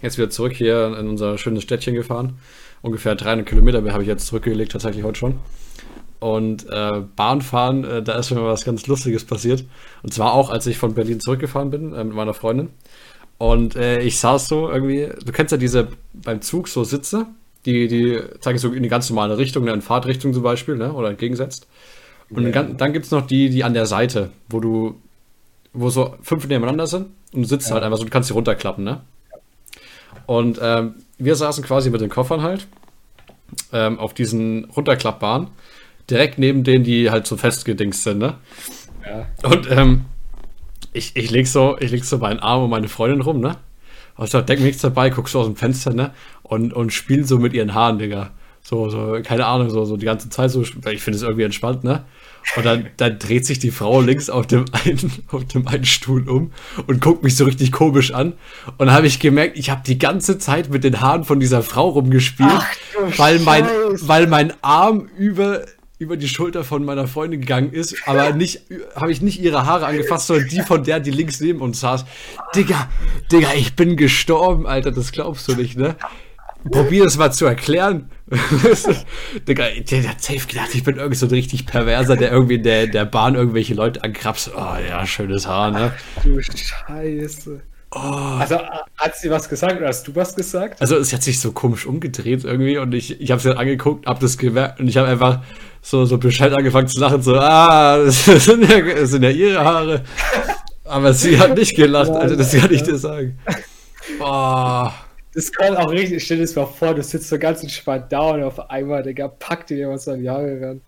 jetzt 0.00 0.16
wieder 0.16 0.30
zurück 0.30 0.54
hier 0.54 0.96
in 0.98 1.06
unser 1.06 1.36
schönes 1.36 1.62
Städtchen 1.64 1.94
gefahren. 1.94 2.38
Ungefähr 2.80 3.14
300 3.14 3.46
Kilometer 3.46 3.84
habe 3.92 4.02
ich 4.02 4.08
jetzt 4.08 4.26
zurückgelegt, 4.26 4.72
tatsächlich 4.72 5.04
heute 5.04 5.18
schon. 5.18 5.38
Und 6.20 6.68
äh, 6.68 7.02
Bahnfahren, 7.16 7.84
äh, 7.84 8.02
da 8.02 8.18
ist 8.18 8.30
mir 8.30 8.44
was 8.44 8.64
ganz 8.64 8.86
Lustiges 8.86 9.24
passiert. 9.24 9.64
Und 10.02 10.12
zwar 10.12 10.34
auch, 10.34 10.50
als 10.50 10.66
ich 10.66 10.76
von 10.76 10.94
Berlin 10.94 11.18
zurückgefahren 11.18 11.70
bin 11.70 11.94
äh, 11.94 12.04
mit 12.04 12.14
meiner 12.14 12.34
Freundin. 12.34 12.68
Und 13.38 13.74
äh, 13.74 14.00
ich 14.00 14.20
saß 14.20 14.48
so 14.48 14.70
irgendwie, 14.70 15.08
du 15.24 15.32
kennst 15.32 15.50
ja 15.50 15.56
diese 15.56 15.88
beim 16.12 16.42
Zug 16.42 16.68
so 16.68 16.84
Sitze, 16.84 17.26
die, 17.64 17.88
die 17.88 18.20
zeige 18.40 18.56
ich 18.56 18.62
so 18.62 18.70
in 18.70 18.82
die 18.82 18.90
ganz 18.90 19.08
normale 19.08 19.38
Richtung, 19.38 19.64
ne, 19.64 19.72
in 19.72 19.80
Fahrtrichtung 19.80 20.34
zum 20.34 20.42
Beispiel, 20.42 20.76
ne, 20.76 20.92
oder 20.92 21.08
entgegensetzt. 21.08 21.66
Und 22.28 22.42
yeah. 22.42 22.52
dann, 22.52 22.76
dann 22.76 22.92
gibt 22.92 23.06
es 23.06 23.10
noch 23.10 23.26
die, 23.26 23.48
die 23.48 23.64
an 23.64 23.72
der 23.72 23.86
Seite, 23.86 24.30
wo 24.50 24.60
du, 24.60 25.00
wo 25.72 25.88
so 25.88 26.16
fünf 26.20 26.46
nebeneinander 26.46 26.86
sind 26.86 27.06
und 27.32 27.42
du 27.42 27.48
sitzt 27.48 27.68
ja. 27.68 27.74
halt 27.74 27.84
einfach 27.84 27.96
so, 27.96 28.04
du 28.04 28.10
kannst 28.10 28.28
sie 28.28 28.34
runterklappen, 28.34 28.84
ne? 28.84 29.00
Und 30.26 30.58
ähm, 30.62 30.96
wir 31.18 31.34
saßen 31.34 31.64
quasi 31.64 31.90
mit 31.90 32.00
den 32.00 32.10
Koffern 32.10 32.42
halt 32.42 32.66
ähm, 33.72 33.98
auf 33.98 34.14
diesen 34.14 34.66
runterklappbaren 34.66 35.48
direkt 36.10 36.38
neben 36.38 36.64
denen, 36.64 36.84
die 36.84 37.10
halt 37.10 37.26
so 37.26 37.36
festgedingst 37.36 38.02
sind, 38.02 38.18
ne? 38.18 38.34
Ja. 39.06 39.26
Und 39.48 39.70
ähm, 39.70 40.04
ich, 40.92 41.16
ich 41.16 41.30
leg 41.30 41.46
so, 41.46 41.76
ich 41.78 41.90
leg 41.90 42.04
so 42.04 42.18
meinen 42.18 42.40
Arm 42.40 42.64
um 42.64 42.70
meine 42.70 42.88
Freundin 42.88 43.20
rum, 43.20 43.40
ne? 43.40 43.56
Und 44.16 44.26
ich 44.26 44.32
denk 44.32 44.60
mir 44.60 44.66
nichts 44.66 44.82
dabei, 44.82 45.10
guckst 45.10 45.32
so 45.32 45.40
aus 45.40 45.46
dem 45.46 45.56
Fenster, 45.56 45.94
ne? 45.94 46.12
Und, 46.42 46.72
und 46.72 46.92
spiel 46.92 47.24
so 47.24 47.38
mit 47.38 47.52
ihren 47.54 47.74
Haaren, 47.74 47.98
Digga. 47.98 48.30
So, 48.62 48.90
so, 48.90 49.18
keine 49.22 49.46
Ahnung, 49.46 49.70
so, 49.70 49.84
so 49.84 49.96
die 49.96 50.04
ganze 50.04 50.28
Zeit 50.28 50.50
so, 50.50 50.62
ich 50.62 51.02
finde 51.02 51.16
es 51.16 51.22
irgendwie 51.22 51.44
entspannt, 51.44 51.84
ne? 51.84 52.04
Und 52.56 52.66
dann, 52.66 52.88
dann 52.96 53.18
dreht 53.18 53.46
sich 53.46 53.58
die 53.58 53.70
Frau 53.70 54.00
links 54.00 54.28
auf 54.28 54.46
dem 54.46 54.66
einen, 54.72 55.12
auf 55.30 55.44
dem 55.46 55.66
einen 55.66 55.84
Stuhl 55.84 56.28
um 56.28 56.52
und 56.86 57.00
guckt 57.00 57.22
mich 57.22 57.36
so 57.36 57.44
richtig 57.44 57.72
komisch 57.72 58.12
an. 58.12 58.34
Und 58.78 58.86
dann 58.86 58.92
habe 58.92 59.06
ich 59.06 59.20
gemerkt, 59.20 59.58
ich 59.58 59.70
habe 59.70 59.82
die 59.86 59.98
ganze 59.98 60.38
Zeit 60.38 60.70
mit 60.70 60.84
den 60.84 61.00
Haaren 61.00 61.24
von 61.24 61.40
dieser 61.40 61.62
Frau 61.62 61.88
rumgespielt, 61.88 62.50
Ach, 62.52 62.66
weil 63.16 63.38
mein, 63.38 63.64
weil 64.02 64.26
mein 64.26 64.52
Arm 64.62 65.08
über 65.16 65.62
über 66.00 66.16
die 66.16 66.28
Schulter 66.28 66.64
von 66.64 66.82
meiner 66.82 67.06
Freundin 67.06 67.42
gegangen 67.42 67.72
ist, 67.72 67.94
aber 68.06 68.32
nicht, 68.32 68.62
habe 68.96 69.12
ich 69.12 69.20
nicht 69.20 69.38
ihre 69.38 69.66
Haare 69.66 69.84
angefasst, 69.84 70.28
sondern 70.28 70.48
die 70.48 70.62
von 70.62 70.82
der, 70.82 70.98
die 70.98 71.10
links 71.10 71.40
neben 71.40 71.60
uns 71.60 71.80
saß. 71.80 72.06
Digga, 72.56 72.88
Digga, 73.30 73.48
ich 73.54 73.76
bin 73.76 73.98
gestorben, 73.98 74.66
Alter, 74.66 74.92
das 74.92 75.12
glaubst 75.12 75.46
du 75.46 75.54
nicht, 75.54 75.76
ne? 75.76 75.96
Probier 76.72 77.04
es 77.04 77.18
mal 77.18 77.32
zu 77.32 77.44
erklären. 77.44 78.10
Digga, 79.46 79.66
der 79.90 80.08
hat 80.08 80.22
safe 80.22 80.46
gedacht, 80.46 80.70
ich 80.72 80.84
bin 80.84 80.96
irgendwie 80.96 81.16
so 81.16 81.26
ein 81.26 81.32
richtig 81.32 81.66
perverser, 81.66 82.16
der 82.16 82.32
irgendwie 82.32 82.54
in 82.54 82.62
der, 82.62 82.86
der 82.86 83.04
Bahn 83.04 83.34
irgendwelche 83.34 83.74
Leute 83.74 84.02
ankrapst. 84.02 84.52
Oh 84.56 84.76
ja, 84.88 85.06
schönes 85.06 85.46
Haar, 85.46 85.70
ne? 85.70 85.92
Ach, 86.16 86.22
du 86.22 86.40
Scheiße. 86.40 87.60
Oh. 87.92 87.98
Also 87.98 88.58
hat 88.96 89.16
sie 89.16 89.30
was 89.30 89.48
gesagt 89.48 89.76
oder 89.76 89.88
hast 89.88 90.06
du 90.06 90.14
was 90.14 90.34
gesagt? 90.34 90.80
Also 90.80 90.96
es 90.96 91.12
hat 91.12 91.22
sich 91.22 91.40
so 91.40 91.52
komisch 91.52 91.86
umgedreht 91.86 92.44
irgendwie 92.44 92.78
und 92.78 92.94
ich, 92.94 93.20
ich 93.20 93.32
habe 93.32 93.40
sie 93.42 93.54
angeguckt, 93.54 94.06
hab 94.06 94.20
das 94.20 94.38
gemerkt 94.38 94.78
und 94.80 94.86
ich 94.86 94.96
habe 94.96 95.08
einfach 95.08 95.42
so, 95.82 96.04
so 96.04 96.18
Bescheid 96.18 96.52
angefangen 96.52 96.88
zu 96.88 97.00
lachen, 97.00 97.22
so, 97.22 97.34
ah, 97.36 97.98
das 98.04 98.24
sind 98.24 98.68
ja, 98.68 98.80
das 98.80 99.10
sind 99.10 99.22
ja 99.22 99.30
ihre 99.30 99.64
Haare. 99.64 100.04
Aber 100.84 101.12
sie 101.12 101.38
hat 101.38 101.56
nicht 101.56 101.76
gelacht, 101.76 102.10
also 102.10 102.36
das 102.36 102.52
kann 102.52 102.72
ich 102.72 102.82
dir 102.82 102.96
sagen. 102.96 103.38
Boah. 104.18 104.94
Das 105.32 105.52
kommt 105.52 105.76
auch 105.76 105.90
richtig, 105.90 106.24
stell 106.24 106.38
dir 106.38 106.42
das 106.42 106.56
mal 106.56 106.66
vor, 106.66 106.94
du 106.94 107.02
sitzt 107.02 107.28
so 107.28 107.38
ganz 107.38 107.62
entspannt 107.62 108.06
da 108.10 108.20
und 108.30 108.42
auf 108.42 108.68
einmal, 108.68 109.02
Digga, 109.02 109.28
packt 109.28 109.70
dir 109.70 109.76
jemand 109.76 110.00
so 110.00 110.10
an 110.10 110.20
die 110.20 110.28
Haare 110.28 110.60
ran. 110.60 110.80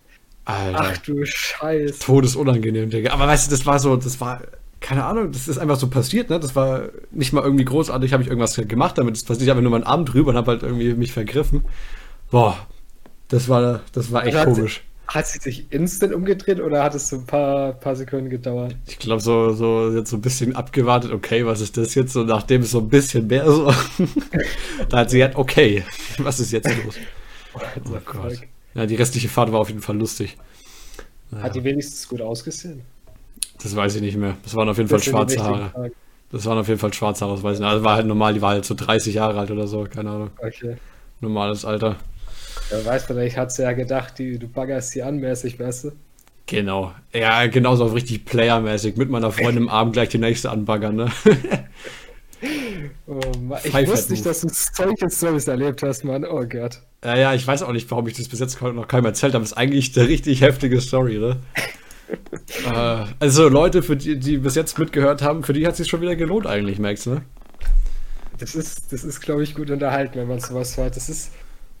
Alter. 0.45 0.77
Ach 0.77 0.97
du 0.97 1.23
Scheiße. 1.23 1.99
Todesunangenehm, 1.99 2.89
Digga. 2.89 3.13
Aber 3.13 3.27
weißt 3.27 3.47
du, 3.47 3.51
das 3.51 3.65
war 3.65 3.79
so, 3.79 3.95
das 3.95 4.19
war 4.19 4.41
keine 4.83 5.05
Ahnung, 5.05 5.31
das 5.31 5.47
ist 5.47 5.57
einfach 5.57 5.77
so 5.77 5.87
passiert, 5.87 6.29
ne? 6.29 6.41
Das 6.41 6.57
war 6.57 6.89
nicht 7.11 7.31
mal 7.31 7.41
irgendwie 7.41 7.63
großartig, 7.63 8.11
habe 8.11 8.21
ich 8.21 8.27
irgendwas 8.27 8.55
gemacht, 8.55 8.97
damit 8.97 9.15
es 9.15 9.23
passiert. 9.23 9.43
Ich 9.43 9.49
habe 9.49 9.61
nur 9.61 9.71
meinen 9.71 9.85
Arm 9.85 10.03
drüber 10.03 10.31
und 10.31 10.35
habe 10.35 10.51
halt 10.51 10.63
irgendwie 10.63 10.93
mich 10.93 11.13
vergriffen. 11.13 11.63
Boah, 12.29 12.67
das 13.33 13.49
war, 13.49 13.81
das 13.93 14.11
war 14.11 14.27
echt 14.27 14.37
hat 14.37 14.45
komisch. 14.45 14.83
Sie, 14.83 15.15
hat 15.15 15.25
sie 15.25 15.39
sich 15.39 15.65
instant 15.71 16.13
umgedreht 16.13 16.59
oder 16.59 16.83
hat 16.83 16.93
es 16.93 17.09
so 17.09 17.15
ein 17.15 17.25
paar, 17.25 17.73
paar 17.73 17.95
Sekunden 17.95 18.29
gedauert? 18.29 18.75
Ich 18.85 18.99
glaube, 18.99 19.23
so, 19.23 19.53
so 19.53 19.91
jetzt 19.91 20.11
so 20.11 20.17
ein 20.17 20.21
bisschen 20.21 20.55
abgewartet, 20.55 21.11
okay, 21.11 21.43
was 21.43 21.59
ist 21.59 21.75
das 21.75 21.95
jetzt? 21.95 22.13
So 22.13 22.23
nachdem 22.23 22.61
es 22.61 22.69
so 22.69 22.77
ein 22.77 22.89
bisschen 22.89 23.25
mehr 23.25 23.51
so. 23.51 23.73
da 24.89 24.97
hat 24.99 25.09
sie 25.09 25.17
gesagt, 25.17 25.35
okay, 25.35 25.83
was 26.19 26.39
ist 26.39 26.51
jetzt 26.51 26.69
los? 26.85 26.95
Oh, 27.55 27.59
oh 27.89 27.97
Gott. 28.05 28.39
Ja, 28.75 28.85
die 28.85 28.95
restliche 28.95 29.29
Fahrt 29.29 29.51
war 29.51 29.61
auf 29.61 29.69
jeden 29.69 29.81
Fall 29.81 29.97
lustig. 29.97 30.37
Hat 31.35 31.55
die 31.55 31.63
wenigstens 31.63 32.07
gut 32.07 32.21
ausgesehen? 32.21 32.81
Das 33.63 33.75
weiß 33.75 33.95
ich 33.95 34.01
nicht 34.03 34.17
mehr. 34.17 34.37
Das 34.43 34.53
waren 34.53 34.69
auf 34.69 34.77
jeden 34.77 34.89
das 34.89 35.03
Fall 35.05 35.11
schwarze 35.11 35.43
Haare. 35.43 35.91
Das 36.31 36.45
waren 36.45 36.59
auf 36.59 36.67
jeden 36.67 36.79
Fall 36.79 36.93
schwarze 36.93 37.25
Haare, 37.25 37.33
das 37.33 37.43
weiß 37.43 37.55
ich 37.55 37.61
nicht. 37.61 37.69
Also 37.69 37.83
war 37.83 37.95
halt 37.95 38.05
normal, 38.05 38.35
die 38.35 38.43
war 38.43 38.51
halt 38.51 38.65
so 38.65 38.75
30 38.75 39.15
Jahre 39.15 39.39
alt 39.39 39.49
oder 39.49 39.65
so, 39.65 39.87
keine 39.91 40.11
Ahnung. 40.11 40.29
Okay. 40.37 40.77
Normales 41.19 41.65
Alter. 41.65 41.97
Ja, 42.71 42.85
weiß 42.85 43.05
vielleicht 43.05 43.37
hat 43.37 43.51
sie 43.51 43.63
ja 43.63 43.73
gedacht, 43.73 44.17
die, 44.19 44.39
du 44.39 44.47
baggerst 44.47 44.91
sie 44.91 45.03
an 45.03 45.17
mäßig, 45.17 45.59
weißt 45.59 45.85
du? 45.85 45.91
Genau. 46.45 46.93
Ja, 47.13 47.47
genauso 47.47 47.85
richtig 47.85 48.25
playermäßig. 48.25 48.97
Mit 48.97 49.09
meiner 49.09 49.31
Freundin 49.31 49.63
im 49.63 49.69
Arm 49.69 49.91
gleich 49.91 50.09
die 50.09 50.17
nächste 50.17 50.51
anbaggern, 50.51 50.95
ne? 50.95 51.11
oh, 53.07 53.21
ich 53.63 53.71
Five 53.71 53.89
wusste 53.89 54.11
nicht, 54.11 54.25
dass 54.25 54.41
du 54.41 54.49
solche 54.49 55.09
Stories 55.09 55.47
erlebt 55.47 55.81
hast, 55.83 56.03
Mann. 56.03 56.25
Oh 56.25 56.45
Gott. 56.45 56.81
Ja, 57.03 57.15
ja, 57.15 57.33
ich 57.33 57.45
weiß 57.47 57.63
auch 57.63 57.71
nicht, 57.71 57.89
warum 57.91 58.07
ich 58.07 58.15
das 58.15 58.27
bis 58.27 58.39
jetzt 58.39 58.61
noch 58.61 58.87
keinem 58.87 59.05
erzählt 59.05 59.33
habe. 59.33 59.43
Das 59.43 59.51
ist 59.51 59.57
eigentlich 59.57 59.97
eine 59.97 60.07
richtig 60.07 60.41
heftige 60.41 60.81
Story, 60.81 61.17
ne? 61.17 61.37
äh, 62.65 63.05
also 63.19 63.47
Leute, 63.47 63.81
für 63.81 63.95
die, 63.95 64.19
die 64.19 64.37
bis 64.37 64.55
jetzt 64.55 64.77
mitgehört 64.77 65.21
haben, 65.21 65.43
für 65.43 65.53
die 65.53 65.65
hat 65.65 65.73
es 65.73 65.77
sich 65.79 65.87
schon 65.87 66.01
wieder 66.01 66.15
gelohnt 66.15 66.45
eigentlich, 66.45 66.77
merkst 66.77 67.05
du, 67.05 67.09
ne? 67.11 67.21
Das 68.37 68.55
ist, 68.55 68.91
das 68.91 69.03
ist, 69.03 69.21
glaube 69.21 69.43
ich, 69.43 69.55
gut 69.55 69.69
unterhalten, 69.69 70.19
wenn 70.19 70.27
man 70.27 70.39
sowas 70.39 70.75
hört. 70.75 70.95
Das 70.95 71.07
ist, 71.07 71.31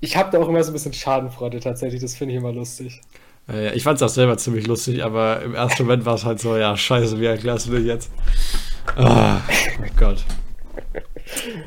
ich 0.03 0.17
habe 0.17 0.29
da 0.31 0.43
auch 0.43 0.49
immer 0.49 0.61
so 0.61 0.71
ein 0.71 0.73
bisschen 0.73 0.91
Schadenfreude 0.91 1.61
tatsächlich, 1.61 2.01
das 2.01 2.13
finde 2.13 2.33
ich 2.33 2.37
immer 2.37 2.51
lustig. 2.51 2.99
Äh, 3.47 3.73
ich 3.73 3.83
fand 3.83 3.95
es 3.95 4.03
auch 4.03 4.09
selber 4.09 4.37
ziemlich 4.37 4.67
lustig, 4.67 5.01
aber 5.01 5.41
im 5.41 5.55
ersten 5.55 5.83
Moment 5.83 6.05
war 6.05 6.15
es 6.15 6.25
halt 6.25 6.41
so, 6.41 6.57
ja, 6.57 6.75
scheiße, 6.75 7.21
wie 7.21 7.25
erklärst 7.25 7.67
du 7.67 7.71
dir 7.71 7.79
jetzt? 7.79 8.11
Oh, 8.97 9.05
oh 9.05 9.37
Gott. 9.97 10.25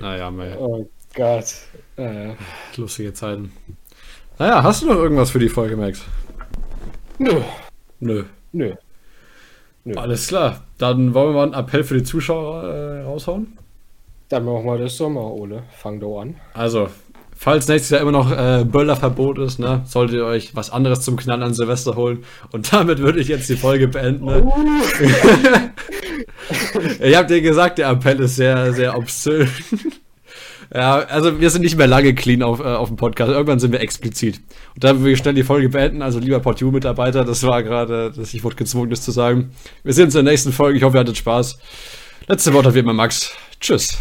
Naja, 0.01 0.31
mei. 0.31 0.55
Oh 0.59 0.87
Gott. 1.15 1.47
Naja. 1.97 2.37
Lustige 2.77 3.15
Zeiten. 3.15 3.53
Naja, 4.39 4.63
hast 4.63 4.83
du 4.83 4.87
noch 4.87 4.97
irgendwas 4.97 5.31
für 5.31 5.39
die 5.39 5.49
Folge, 5.49 5.75
Max? 5.79 6.05
Nö. 7.19 7.41
Nö. 8.01 8.25
Nö. 8.53 8.75
Nö. 9.85 9.95
Alles 9.95 10.27
klar. 10.27 10.63
Dann 10.77 11.15
wollen 11.15 11.29
wir 11.31 11.37
mal 11.37 11.45
einen 11.45 11.55
Appell 11.55 11.85
für 11.85 11.95
die 11.95 12.03
Zuschauer 12.03 12.65
äh, 12.65 13.03
raushauen. 13.05 13.57
Dann 14.29 14.45
machen 14.45 14.67
wir 14.67 14.77
das 14.77 14.99
doch 14.99 15.09
mal, 15.09 15.23
Ole. 15.23 15.63
Fang 15.71 16.01
doch 16.01 16.21
an. 16.21 16.35
Also, 16.53 16.91
falls 17.37 17.69
nächstes 17.69 17.91
Jahr 17.91 18.01
immer 18.01 18.13
noch 18.13 18.33
äh, 18.33 18.65
Böllerverbot 18.65 19.39
ist, 19.39 19.59
ne, 19.59 19.83
solltet 19.87 20.17
ihr 20.17 20.25
euch 20.25 20.57
was 20.57 20.71
anderes 20.71 21.03
zum 21.03 21.17
Knallen 21.17 21.43
an 21.43 21.55
Silvester 21.55 21.95
holen. 21.97 22.25
Und 22.53 22.73
damit 22.73 22.99
würde 22.99 23.21
ich 23.21 23.29
jetzt 23.29 23.49
die 23.49 23.57
Folge 23.57 23.89
beenden. 23.89 24.25
Ne? 24.25 24.43
Oh. 24.45 24.55
ich 27.01 27.17
hab 27.17 27.29
dir 27.29 27.41
gesagt, 27.41 27.79
der 27.79 27.91
Appell 27.91 28.21
ist 28.21 28.37
sehr, 28.37 28.73
sehr 28.73 28.97
obszön. 28.97 29.49
Ja, 30.75 30.97
also 30.97 31.41
wir 31.41 31.51
sind 31.51 31.63
nicht 31.63 31.77
mehr 31.77 31.87
lange 31.87 32.15
clean 32.15 32.43
auf, 32.43 32.61
äh, 32.61 32.65
auf 32.65 32.89
dem 32.89 32.97
Podcast. 32.97 33.31
Irgendwann 33.31 33.61
sind 33.61 33.73
wir 33.73 33.81
explizit. 33.81 34.41
Und 34.75 34.85
da 34.85 35.01
will 35.01 35.13
ich 35.13 35.19
schnell 35.19 35.35
die 35.35 35.45
Folge 35.45 35.69
beenden. 35.69 36.03
Also 36.03 36.19
lieber 36.19 36.41
PodU-Mitarbeiter, 36.41 37.25
das 37.25 37.43
war 37.45 37.63
gerade, 37.63 38.13
dass 38.13 38.35
ich 38.35 38.43
wurde 38.43 38.57
gezwungen, 38.57 38.91
das 38.91 39.03
zu 39.03 39.13
sagen. 39.13 39.51
Wir 39.85 39.93
sehen 39.93 40.07
uns 40.07 40.15
in 40.15 40.25
der 40.25 40.33
nächsten 40.33 40.53
Folge. 40.53 40.77
Ich 40.77 40.85
hoffe, 40.85 40.97
ihr 40.97 41.01
hattet 41.01 41.17
Spaß. 41.17 41.59
Letzte 42.27 42.53
Wort 42.53 42.67
hat 42.67 42.75
wie 42.75 42.81
immer 42.81 42.93
Max. 42.93 43.33
Tschüss. 43.61 43.97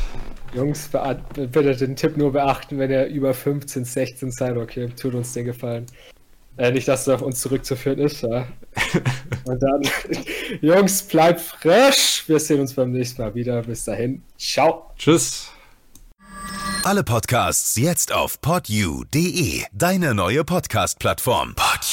Jungs, 0.55 0.89
bitte 1.35 1.75
den 1.75 1.95
Tipp 1.95 2.17
nur 2.17 2.31
beachten, 2.31 2.79
wenn 2.79 2.89
ihr 2.89 3.07
über 3.07 3.33
15, 3.33 3.85
16 3.85 4.31
seid. 4.31 4.57
Okay, 4.57 4.89
tut 4.99 5.13
uns 5.13 5.33
den 5.33 5.45
Gefallen. 5.45 5.85
Äh, 6.57 6.71
nicht, 6.71 6.87
dass 6.87 7.01
es 7.01 7.09
auf 7.09 7.21
uns 7.21 7.41
zurückzuführen 7.41 7.99
ist. 7.99 8.21
Ja. 8.21 8.47
Und 9.45 9.61
dann, 9.61 9.81
Jungs, 10.61 11.03
bleibt 11.03 11.41
fresh. 11.41 12.23
Wir 12.27 12.39
sehen 12.39 12.61
uns 12.61 12.73
beim 12.73 12.91
nächsten 12.91 13.21
Mal 13.21 13.35
wieder. 13.35 13.61
Bis 13.63 13.83
dahin. 13.83 14.21
Ciao. 14.37 14.91
Tschüss. 14.97 15.49
Alle 16.83 17.03
Podcasts 17.03 17.75
jetzt 17.77 18.13
auf 18.13 18.39
podyou.de, 18.41 19.63
deine 19.73 20.13
neue 20.13 20.43
Podcast-Plattform. 20.43 21.55
Pod 21.55 21.83